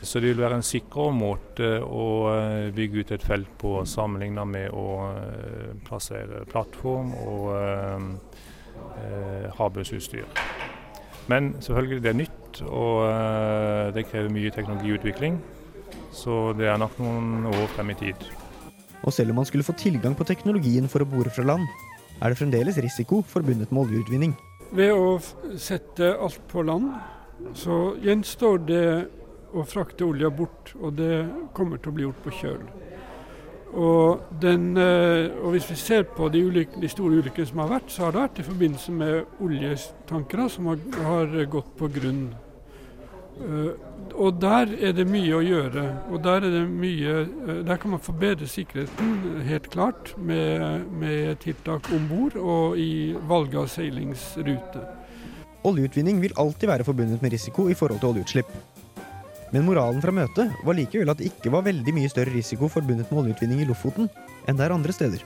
Så 0.04 0.20
det 0.20 0.34
vil 0.34 0.42
være 0.42 0.58
en 0.60 0.66
sikrere 0.66 1.14
måte 1.16 1.68
å 1.82 2.04
bygge 2.74 3.00
ut 3.02 3.12
et 3.16 3.24
felt 3.24 3.48
på 3.58 3.72
sammenlignet 3.88 4.46
med 4.46 4.70
å 4.70 4.84
plassere 5.88 6.44
plattform 6.52 7.10
og 7.18 7.48
eh, 7.56 9.48
havbunnsutstyr. 9.58 10.28
Men 11.32 11.50
selvfølgelig 11.64 12.04
det 12.04 12.12
er 12.12 12.20
nytt, 12.20 12.62
og 12.68 13.94
det 13.96 14.06
krever 14.12 14.30
mye 14.32 14.54
teknologiutvikling. 14.54 15.40
Så 16.14 16.54
det 16.58 16.70
er 16.70 16.78
nok 16.78 16.94
noen 17.02 17.50
år 17.50 17.66
frem 17.74 17.90
i 17.90 17.98
tid. 18.06 18.28
Og 19.02 19.14
selv 19.14 19.34
om 19.34 19.42
man 19.42 19.50
skulle 19.50 19.66
få 19.66 19.74
tilgang 19.78 20.14
på 20.18 20.26
teknologien 20.30 20.86
for 20.90 21.02
å 21.02 21.10
bore 21.10 21.34
fra 21.34 21.46
land, 21.46 21.66
er 22.18 22.32
det 22.32 22.38
fremdeles 22.38 22.78
risiko 22.82 23.22
forbundet 23.22 23.72
med 23.72 23.86
oljeutvinning. 23.86 24.34
Ved 24.74 24.92
å 24.92 25.16
sette 25.56 26.12
alt 26.18 26.42
på 26.50 26.64
land, 26.66 26.90
så 27.56 27.94
gjenstår 28.02 28.58
det 28.68 28.88
å 29.56 29.64
frakte 29.64 30.04
olja 30.04 30.30
bort, 30.30 30.74
og 30.80 30.98
det 30.98 31.22
kommer 31.56 31.80
til 31.80 31.92
å 31.92 31.96
bli 31.96 32.06
gjort 32.08 32.24
på 32.24 32.34
kjøl. 32.40 32.60
Og, 33.68 34.20
den, 34.40 34.70
eh, 34.80 35.28
og 35.44 35.52
hvis 35.52 35.68
vi 35.70 35.76
ser 35.76 36.06
på 36.16 36.30
de, 36.32 36.40
ulike, 36.40 36.80
de 36.80 36.88
store 36.88 37.20
ulykkene 37.20 37.50
som 37.50 37.62
har 37.62 37.72
vært, 37.74 37.90
så 37.92 38.06
har 38.06 38.14
det 38.14 38.22
vært 38.22 38.40
i 38.40 38.46
forbindelse 38.46 38.94
med 38.96 39.40
oljetankere 39.44 40.48
som 40.52 40.70
har, 40.72 40.78
har 41.04 41.34
gått 41.52 41.74
på 41.76 41.90
grunn. 41.92 42.22
Eh, 43.38 43.72
og 44.18 44.40
der 44.42 44.72
er 44.82 44.94
det 44.96 45.06
mye 45.06 45.36
å 45.36 45.42
gjøre. 45.44 45.84
Og 46.10 46.22
der, 46.24 46.46
er 46.46 46.54
det 46.54 46.64
mye, 46.70 47.14
eh, 47.22 47.60
der 47.66 47.78
kan 47.80 47.94
man 47.94 48.02
forbedre 48.02 48.48
sikkerheten, 48.50 49.42
helt 49.46 49.68
klart, 49.72 50.14
med, 50.18 50.88
med 50.98 51.38
tiltak 51.44 51.90
om 51.94 52.08
bord 52.10 52.38
og 52.38 52.78
i 52.80 53.14
valg 53.30 53.54
av 53.58 53.70
seilingsrute. 53.72 54.82
Oljeutvinning 55.68 56.20
vil 56.22 56.34
alltid 56.38 56.70
være 56.70 56.86
forbundet 56.86 57.22
med 57.22 57.34
risiko 57.34 57.68
i 57.70 57.78
forhold 57.78 58.02
til 58.02 58.12
oljeutslipp. 58.12 58.52
Men 59.52 59.64
moralen 59.64 60.02
fra 60.04 60.12
møtet 60.12 60.52
var 60.64 60.76
likevel 60.76 61.08
at 61.08 61.20
det 61.20 61.30
ikke 61.30 61.52
var 61.54 61.64
veldig 61.64 61.94
mye 61.96 62.10
større 62.12 62.34
risiko 62.34 62.68
forbundet 62.68 63.08
med 63.08 63.22
oljeutvinning 63.22 63.62
i 63.64 63.68
Lofoten 63.68 64.10
enn 64.44 64.58
det 64.58 64.66
er 64.66 64.74
andre 64.74 64.92
steder. 64.92 65.22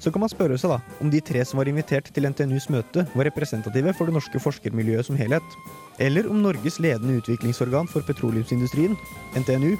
Så 0.00 0.08
kan 0.08 0.22
man 0.22 0.30
spørre 0.32 0.56
seg 0.56 0.72
da 0.72 0.78
om 1.04 1.10
de 1.12 1.20
tre 1.20 1.42
som 1.44 1.60
var 1.60 1.68
invitert 1.68 2.06
til 2.16 2.24
NTNUs 2.24 2.70
møte, 2.72 3.04
var 3.12 3.26
representative 3.28 3.92
for 3.98 4.08
det 4.08 4.16
norske 4.16 4.40
forskermiljøet 4.40 5.10
som 5.10 5.18
helhet. 5.20 5.56
Eller 6.00 6.24
om 6.30 6.40
Norges 6.40 6.80
ledende 6.80 7.18
utviklingsorgan 7.20 7.90
for 7.92 8.06
petroleumsindustrien, 8.08 8.96
NTNU, 9.36 9.74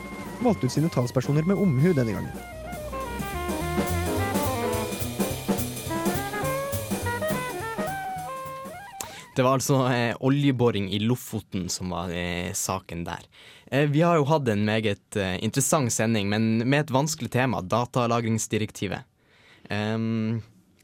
valgte 0.44 0.68
ut 0.68 0.76
sine 0.76 0.92
talspersoner 0.92 1.48
med 1.48 1.56
omhu 1.56 1.94
denne 1.96 2.12
gangen. 2.18 2.36
Det 9.36 9.46
var 9.46 9.56
altså 9.56 9.86
eh, 9.88 10.12
oljeboring 10.20 10.90
i 10.92 10.98
Lofoten 11.00 11.70
som 11.72 11.94
var 11.94 12.12
eh, 12.12 12.52
saken 12.52 13.06
der. 13.08 13.24
Eh, 13.72 13.88
vi 13.88 14.02
har 14.04 14.20
jo 14.20 14.28
hatt 14.28 14.50
en 14.52 14.66
meget 14.68 15.16
eh, 15.16 15.38
interessant 15.40 15.94
sending, 15.94 16.28
men 16.28 16.58
med 16.66 16.82
et 16.82 16.92
vanskelig 16.92 17.30
tema, 17.32 17.62
datalagringsdirektivet. 17.64 19.06
Ehm, 19.70 20.40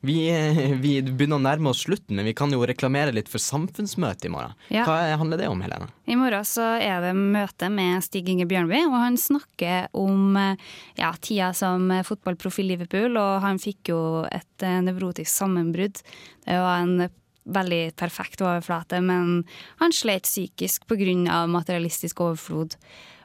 vi, 0.07 0.19
vi 0.85 0.95
begynner 1.03 1.41
å 1.41 1.43
nærme 1.43 1.73
oss 1.73 1.83
slutten, 1.87 2.17
men 2.19 2.29
vi 2.29 2.35
kan 2.39 2.53
jo 2.55 2.63
reklamere 2.69 3.15
litt 3.15 3.31
for 3.33 3.43
samfunnsmøtet 3.43 4.29
i 4.29 4.33
morgen. 4.33 4.55
Ja. 4.73 4.87
Hva 4.87 5.01
handler 5.19 5.43
det 5.43 5.51
om, 5.51 5.63
Helene? 5.65 5.91
I 6.07 6.19
morgen 6.19 6.47
så 6.47 6.69
er 6.79 7.03
det 7.05 7.13
møte 7.19 7.71
med 7.73 8.05
Stig 8.07 8.31
Inge 8.33 8.47
Bjørnby, 8.51 8.85
og 8.87 8.97
han 9.03 9.19
snakker 9.21 9.91
om 9.97 10.39
ja, 10.39 11.13
tida 11.21 11.53
som 11.57 11.91
fotballproff 12.07 12.61
i 12.63 12.69
Liverpool, 12.71 13.19
og 13.21 13.45
han 13.45 13.61
fikk 13.63 13.93
jo 13.95 14.01
et 14.31 14.67
eh, 14.67 14.81
nevrotisk 14.87 15.33
sammenbrudd. 15.33 16.03
Det 16.47 16.61
var 16.63 16.85
en 16.85 17.09
veldig 17.47 17.83
perfekt 17.99 18.43
overflate, 18.43 19.01
men 19.05 19.45
han 19.81 19.95
slet 19.95 20.27
psykisk 20.27 20.87
pga. 20.91 21.47
materialistisk 21.47 22.21
overflod. 22.21 22.77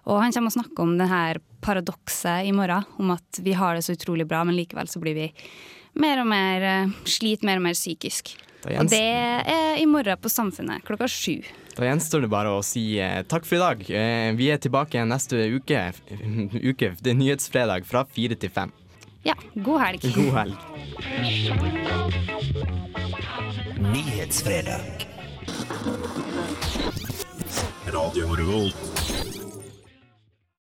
Og 0.09 0.21
han 0.21 0.33
kommer 0.33 0.51
og 0.51 0.57
snakker 0.57 0.85
om 0.85 0.95
det 0.99 1.09
her 1.11 1.41
paradokset 1.61 2.47
i 2.49 2.53
morgen, 2.55 2.87
om 2.97 3.13
at 3.13 3.41
vi 3.43 3.53
har 3.57 3.77
det 3.77 3.85
så 3.85 3.93
utrolig 3.97 4.25
bra, 4.29 4.43
men 4.47 4.57
likevel 4.57 4.89
så 4.89 5.01
blir 5.01 5.17
vi 5.17 5.27
mer 6.01 6.23
og 6.23 6.29
mer 6.31 6.65
slit, 7.03 7.11
sliter 7.17 7.49
mer 7.49 7.61
og 7.61 7.67
mer 7.67 7.77
psykisk. 7.77 8.33
Og 8.65 8.89
det 8.91 9.01
er 9.01 9.79
i 9.81 9.87
morgen 9.89 10.17
på 10.21 10.29
Samfunnet 10.29 10.85
klokka 10.85 11.07
sju. 11.09 11.41
Da 11.77 11.87
gjenstår 11.87 12.25
det 12.25 12.29
bare 12.31 12.51
å 12.53 12.61
si 12.65 12.83
eh, 13.01 13.21
takk 13.25 13.47
for 13.47 13.57
i 13.57 13.61
dag. 13.61 13.81
Eh, 13.89 14.29
vi 14.37 14.51
er 14.53 14.59
tilbake 14.61 15.01
neste 15.07 15.47
uke. 15.55 15.87
uke. 16.71 16.91
Det 16.99 17.13
er 17.13 17.17
nyhetsfredag 17.17 17.87
fra 17.89 18.03
fire 18.05 18.37
til 18.37 18.51
fem. 18.53 18.73
Ja, 19.25 19.35
god 19.55 19.81
helg. 19.85 20.05
God 20.15 20.33
helg. 20.35 20.57
Nyhetsfredag. 23.81 25.07
Radio 27.91 28.35
Revolt. 28.35 29.50